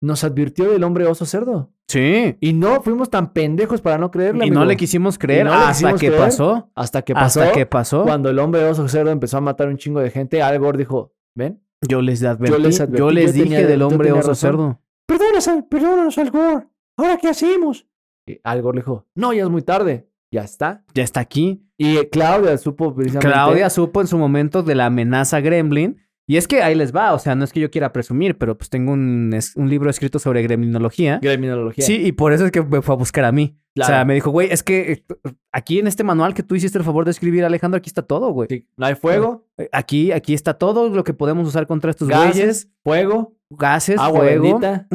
[0.00, 1.72] nos advirtió del hombre oso cerdo.
[1.88, 2.36] Sí.
[2.40, 4.46] Y no fuimos tan pendejos para no creerle.
[4.46, 6.22] Y no le quisimos creer no hasta quisimos que creer.
[6.22, 6.70] pasó.
[6.74, 7.40] Hasta que pasó.
[7.40, 8.02] Hasta que pasó.
[8.04, 11.14] Cuando el hombre oso cerdo empezó a matar un chingo de gente, Al Gore dijo:
[11.34, 12.52] Ven, Yo les advertí.
[12.52, 13.10] Yo les les, advertí, yo
[13.44, 14.36] dije del hombre oso razón.
[14.50, 14.80] cerdo.
[15.06, 16.66] perdónanos, Al- perdónanos, Al Gore.
[16.96, 17.86] ¿Ahora qué hacemos?
[18.26, 20.08] Y Al Gore le dijo: No, ya es muy tarde.
[20.32, 20.84] Ya está.
[20.94, 21.62] Ya está aquí.
[21.78, 23.28] Y eh, Claudia supo precisamente.
[23.32, 26.02] Claudia supo en su momento de la amenaza Gremlin.
[26.28, 28.58] Y es que ahí les va, o sea, no es que yo quiera presumir, pero
[28.58, 31.20] pues tengo un, es- un libro escrito sobre gremlinología.
[31.22, 31.84] Greminología.
[31.84, 33.56] Sí, y por eso es que me fue a buscar a mí.
[33.78, 35.04] O sea, me dijo, güey, es que eh,
[35.52, 38.30] aquí en este manual que tú hiciste el favor de escribir, Alejandro, aquí está todo,
[38.32, 38.48] güey.
[38.50, 42.08] Sí, No hay fuego, Eh, Aquí, aquí está todo lo que podemos usar contra estos
[42.08, 42.68] gases, güeyes.
[42.82, 44.58] fuego, Gases, agua fuego.
[44.58, 44.88] bendita,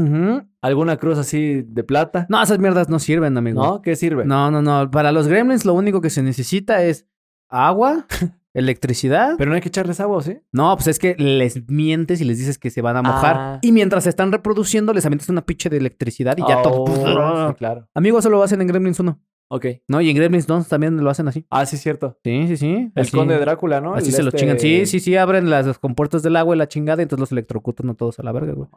[0.61, 2.25] alguna cruz así de plata.
[2.27, 3.63] No, esas mierdas no sirven, amigo.
[3.63, 3.81] ¿No?
[3.81, 4.25] ¿Qué sirve?
[4.25, 4.89] No, no, no.
[4.91, 7.05] Para los gremlins lo único que se necesita es
[7.49, 8.07] agua,
[8.53, 9.35] electricidad.
[9.37, 10.39] Pero no hay que echarles agua, ¿sí?
[10.51, 13.35] No, pues es que les mientes y les dices que se van a mojar.
[13.37, 13.59] Ah.
[13.61, 16.83] Y mientras se están reproduciendo, les avientas una pinche de electricidad y ya todo.
[16.83, 17.87] Oh, sí, claro.
[17.93, 19.19] Amigo, eso lo hacen en Gremlins 1.
[19.53, 19.65] Ok.
[19.89, 19.99] ¿No?
[19.99, 21.45] Y en Gremlins 2 también lo hacen así.
[21.49, 22.17] Ah, sí, es cierto.
[22.23, 22.91] Sí, sí, sí.
[22.95, 23.95] El Así- conde Drácula, ¿no?
[23.95, 24.59] Así El se lo este- chingan.
[24.59, 25.15] Sí, sí, sí.
[25.17, 28.23] Abren las compuertas del agua y la chingada y entonces los electrocutan a todos a
[28.23, 28.69] la verga, güey.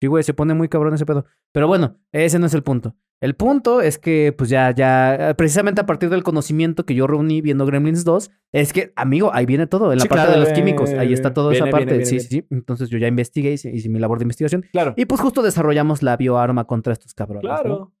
[0.00, 1.24] Sí, güey, se pone muy cabrón ese pedo.
[1.52, 2.94] Pero bueno, ese no es el punto.
[3.22, 7.40] El punto es que, pues ya, ya, precisamente a partir del conocimiento que yo reuní
[7.40, 10.44] viendo Gremlins 2, es que, amigo, ahí viene todo, en la Sí, parte claro, de
[10.46, 11.86] los viene, químicos, ahí está toda viene, esa parte.
[11.86, 12.46] viene, viene, sí, sí, sí.
[12.50, 14.92] Entonces yo ya investigué, hice, hice mi labor de investigación Claro.
[14.98, 17.44] y pues justo desarrollamos la bioarma contra estos cabrones.
[17.44, 17.48] ¿no?
[17.62, 17.92] Claro.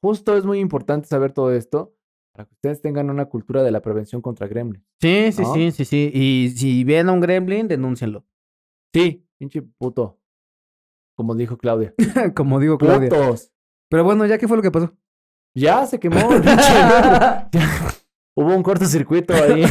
[0.00, 1.94] Justo es muy importante saber todo esto
[2.34, 4.82] para que ustedes tengan una cultura de la prevención contra gremlins.
[5.00, 5.54] Sí, sí, ¿No?
[5.54, 6.10] sí, sí, sí.
[6.14, 8.24] Y si ven a un gremlin, denúncienlo.
[8.94, 10.18] Sí, pinche puto.
[11.14, 11.94] Como dijo Claudia.
[12.34, 13.10] Como digo, Claudia.
[13.10, 13.51] Putos.
[13.92, 14.90] Pero bueno, ¿ya qué fue lo que pasó?
[15.54, 16.16] Ya se quemó.
[18.34, 19.64] Hubo un cortocircuito ahí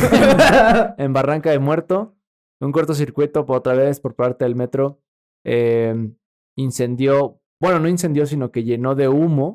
[0.99, 2.15] en Barranca de Muerto.
[2.59, 5.01] Un cortocircuito por otra vez por parte del metro.
[5.43, 6.11] Eh,
[6.55, 9.53] incendió, bueno, no incendió, sino que llenó de humo.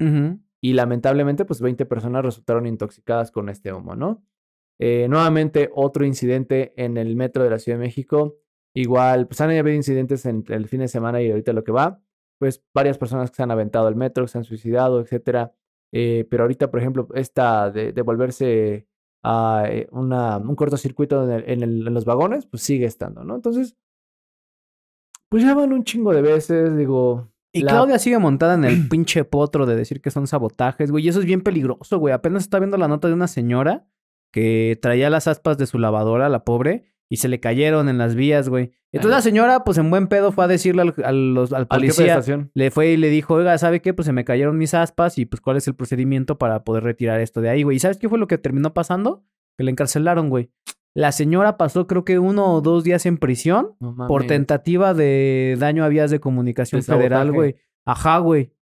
[0.60, 4.24] Y lamentablemente pues 20 personas resultaron intoxicadas con este humo, ¿no?
[4.80, 8.34] Eh, nuevamente otro incidente en el metro de la Ciudad de México,
[8.74, 12.02] igual pues han habido incidentes en el fin de semana y ahorita lo que va,
[12.38, 15.52] pues varias personas que se han aventado al metro, que se han suicidado, etcétera,
[15.92, 18.86] Eh, pero ahorita por ejemplo esta de, de volverse
[19.24, 23.22] a eh, una, un cortocircuito en, el- en el- en los vagones, pues sigue estando,
[23.24, 23.36] ¿no?
[23.36, 23.76] Entonces,
[25.28, 27.28] pues ya van un chingo de veces, digo...
[27.52, 31.06] Y la- Claudia sigue montada en el pinche potro de decir que son sabotajes, güey.
[31.06, 32.12] Y eso es bien peligroso, güey.
[32.12, 33.86] Apenas está viendo la nota de una señora
[34.32, 38.14] que traía las aspas de su lavadora, la pobre, y se le cayeron en las
[38.14, 38.72] vías, güey.
[38.92, 42.20] Entonces la señora, pues en buen pedo, fue a decirle al, al, los- policía.
[42.54, 43.92] Le fue y le dijo, oiga, ¿sabe qué?
[43.92, 47.20] Pues se me cayeron mis aspas y pues cuál es el procedimiento para poder retirar
[47.20, 47.76] esto de ahí, güey.
[47.76, 49.24] ¿Y sabes qué fue lo que terminó pasando?
[49.58, 50.50] Que le encarcelaron, güey.
[50.94, 55.56] La señora pasó creo que uno o dos días en prisión No por tentativa de
[55.58, 57.56] daño a vías de comunicación De federal, güey.
[57.84, 58.54] Ajá, güey.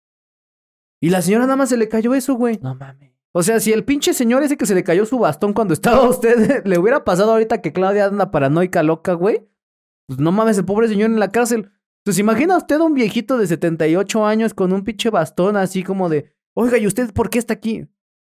[1.01, 2.59] Y la señora nada más se le cayó eso, güey.
[2.61, 3.14] No mames.
[3.37, 6.03] O sea, si el pinche señor ese que se le cayó su bastón cuando estaba
[6.09, 9.49] usted, le hubiera pasado ahorita que Claudia anda paranoica loca, güey.
[10.07, 11.73] Pues no mames, el pobre señor en la cárcel.
[12.05, 16.09] Pues imagina usted a un viejito de 78 años con un pinche bastón así como
[16.09, 17.89] de, oiga, ¿y usted por qué está aquí?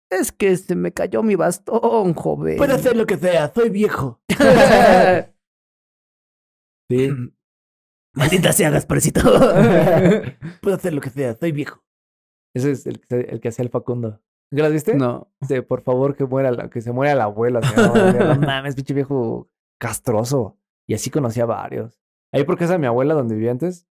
[0.09, 2.57] Es que se me cayó mi bastón, joven.
[2.57, 4.21] Puede hacer lo que sea, soy viejo.
[6.87, 7.09] Sí.
[8.13, 9.21] Maldita sea, Gasparcito.
[10.61, 11.83] Puedo hacer lo que sea, soy viejo.
[12.55, 14.21] Ese es el, el que hacía el Facundo.
[14.55, 14.95] ¿Ya las viste?
[14.95, 15.31] no.
[15.41, 17.59] Dice, por favor, que muera la, que se muera la abuela.
[17.61, 19.49] no mames, pinche viejo
[19.79, 20.57] castroso.
[20.87, 21.99] Y así conocía a varios.
[22.31, 23.87] Ahí por casa de mi abuela, donde vivía antes,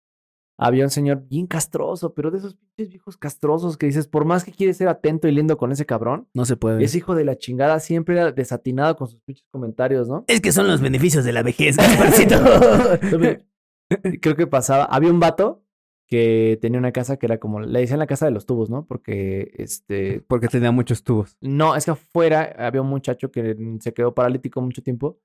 [0.59, 4.45] había un señor bien castroso, pero de esos pinches viejos castrosos que dices, por más
[4.45, 6.83] que quieres ser atento y lindo con ese cabrón, No se puede.
[6.85, 10.25] ese hijo de la chingada siempre era desatinado con sus pinches comentarios, ¿no?
[10.27, 11.77] Es que son los beneficios de la vejez.
[14.21, 14.85] Creo que pasaba.
[14.85, 15.63] Había un vato
[16.11, 18.85] que tenía una casa que era como, le decían la casa de los tubos, ¿no?
[18.85, 21.39] Porque, este, Porque tenía muchos tubos.
[21.41, 25.21] no, es que afuera había un muchacho que se quedó paralítico mucho tiempo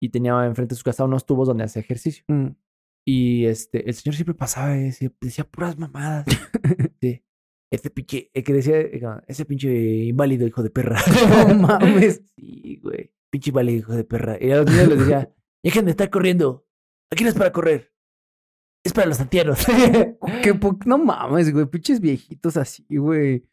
[0.00, 2.24] y tenía enfrente de su casa unos tubos donde hacía ejercicio.
[2.28, 2.48] Mm.
[3.06, 6.26] Y este, el señor siempre pasaba y decía, decía puras mamadas.
[7.00, 7.22] Sí.
[7.70, 10.98] Ese pinche, el que decía, eh, ese pinche inválido hijo de perra.
[11.48, 12.22] No mames.
[12.36, 13.12] Sí, güey.
[13.30, 14.38] Pinche inválido hijo de perra.
[14.40, 16.66] Y a los niños les decía, dejen de estar corriendo.
[17.12, 17.93] Aquí no es para correr.
[18.84, 19.64] Es para los ancianos.
[20.42, 21.66] Qué po- no mames, güey.
[21.66, 23.48] Pinches viejitos así, güey.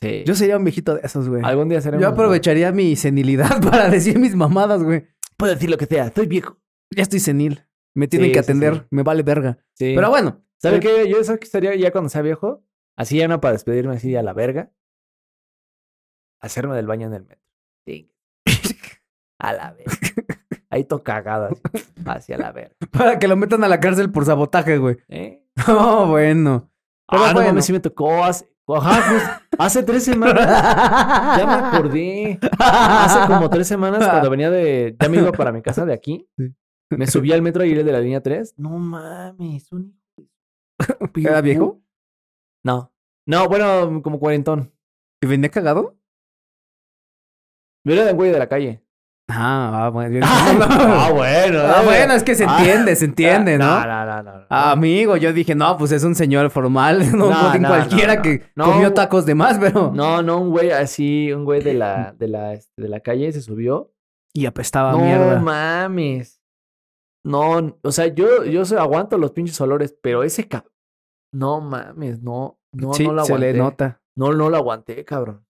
[0.00, 0.22] sí.
[0.24, 1.42] Yo sería un viejito de esos, güey.
[1.44, 2.02] Algún día seremos.
[2.02, 5.06] Yo aprovecharía mi senilidad para decir mis mamadas, güey.
[5.36, 6.56] Puedo decir lo que sea, soy viejo.
[6.94, 7.66] Ya estoy senil.
[7.96, 8.74] Me tienen Sí, que atender.
[8.74, 8.82] sí.
[8.90, 9.58] Me vale verga.
[9.74, 9.92] Sí.
[9.94, 10.44] Pero bueno.
[10.62, 11.08] ¿Sabe qué?
[11.10, 12.64] Yo eso que estaría ya cuando sea viejo,
[12.96, 14.72] así ya no para despedirme así a la verga.
[16.40, 17.44] Hacerme del baño en el metro.
[17.86, 18.12] Sí.
[19.38, 19.92] A la verga.
[20.74, 21.84] Ahí to cagado así.
[22.04, 22.74] Hacia la verga.
[22.90, 24.96] Para que lo metan a la cárcel por sabotaje, güey.
[25.06, 25.46] ¿Eh?
[25.68, 26.68] No, bueno.
[27.08, 27.50] Pero ah, no bueno.
[27.50, 29.22] mames, sí me tocó hace, ajá, pues,
[29.56, 30.44] hace tres semanas.
[31.38, 32.40] Ya me acordé.
[32.58, 34.96] Hace como tres semanas cuando venía de...
[34.98, 36.28] Ya me iba para mi casa de aquí.
[36.36, 36.52] Sí.
[36.90, 38.54] Me subí al metro ayer de la línea 3.
[38.56, 39.96] No mames, un...
[41.14, 41.80] ¿Era viejo?
[42.64, 42.92] No.
[43.26, 44.72] No, bueno, como cuarentón.
[45.20, 45.96] ¿Y venía cagado?
[47.84, 48.83] Era de güey de la calle.
[49.28, 50.20] Ah, ah, bueno.
[50.26, 51.60] Ah, bueno.
[51.62, 51.84] Ah, eh.
[51.84, 52.58] bueno, es que se Ah.
[52.58, 53.64] entiende, se entiende, ¿no?
[53.80, 54.38] No, no, no, no.
[54.40, 54.46] no.
[54.50, 58.16] Ah, amigo, yo dije, no, pues es un señor formal, no, No, no, cualquiera no,
[58.16, 58.22] no.
[58.22, 59.92] que No, comió tacos de más, pero...
[59.94, 63.32] No, no, un güey así, un güey de la, de la, este, de la calle
[63.32, 63.92] se subió.
[64.34, 65.38] Y apestaba no mierda.
[65.40, 66.40] mames.
[67.24, 70.70] No, o sea, yo, yo se aguanto los pinches olores, pero ese cabrón.
[71.32, 73.52] No mames, no, no, sí, no lo se aguanté.
[73.52, 74.02] le nota.
[74.16, 75.46] No, no lo aguanté, cabrón.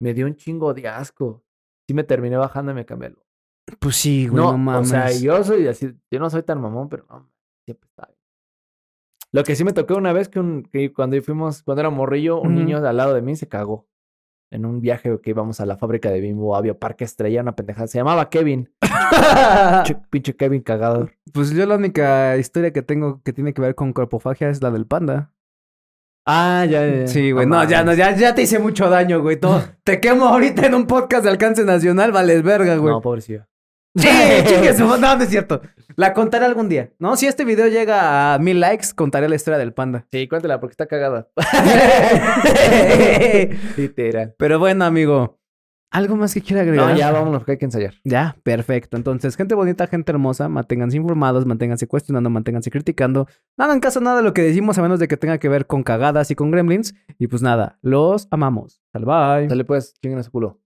[0.00, 1.42] Me dio un chingo de asco.
[1.90, 3.08] Sí me terminé bajando y me cambié.
[3.08, 3.18] el-
[3.80, 4.88] Pues sí, güey, no, No, mames.
[4.88, 7.28] o sea, yo soy así, yo no soy tan mamón, pero no,
[7.66, 8.16] siempre está bien.
[9.32, 12.40] Lo que sí me tocó una vez que, un, que cuando fuimos, cuando era morrillo,
[12.40, 13.88] un niño de al lado de mí se cagó.
[14.52, 17.86] En un viaje que íbamos a la fábrica de Bimbo, había Parque Estrella, una pendejada.
[17.88, 18.72] Se llamaba Kevin.
[18.80, 21.12] Pinche, pinche Kevin cagador.
[21.32, 24.70] pues yo la única historia que tengo que tiene que ver con corpofagia es la
[24.70, 25.32] del panda.
[26.26, 27.08] Ah, ya, ya.
[27.08, 29.36] Sí, güey, no, ya, no, ya, ya te hice mucho daño, güey.
[29.36, 32.92] Todo- te quemo ahorita en un podcast de alcance nacional, vales verga, güey.
[32.94, 33.46] No, pobrecillo.
[33.96, 34.06] Sí,
[34.46, 35.62] chingue No, no es cierto.
[35.96, 36.90] La contaré algún día.
[37.00, 40.06] No, si este video llega a mil likes, contaré la historia del panda.
[40.12, 41.28] Sí, cuéntala porque está cagada.
[43.76, 44.34] Literal.
[44.38, 45.39] Pero bueno, amigo.
[45.90, 46.90] ¿Algo más que quiera agregar?
[46.90, 47.94] No, ya vámonos, que hay que ensayar.
[48.04, 48.96] Ya, perfecto.
[48.96, 53.26] Entonces, gente bonita, gente hermosa, manténganse informados, manténganse cuestionando, manténganse criticando.
[53.56, 55.66] No hagan caso nada de lo que decimos, a menos de que tenga que ver
[55.66, 56.94] con cagadas y con gremlins.
[57.18, 58.80] Y pues nada, los amamos.
[58.92, 59.48] Bye.
[59.48, 60.60] Dale pues, chinguen a su culo.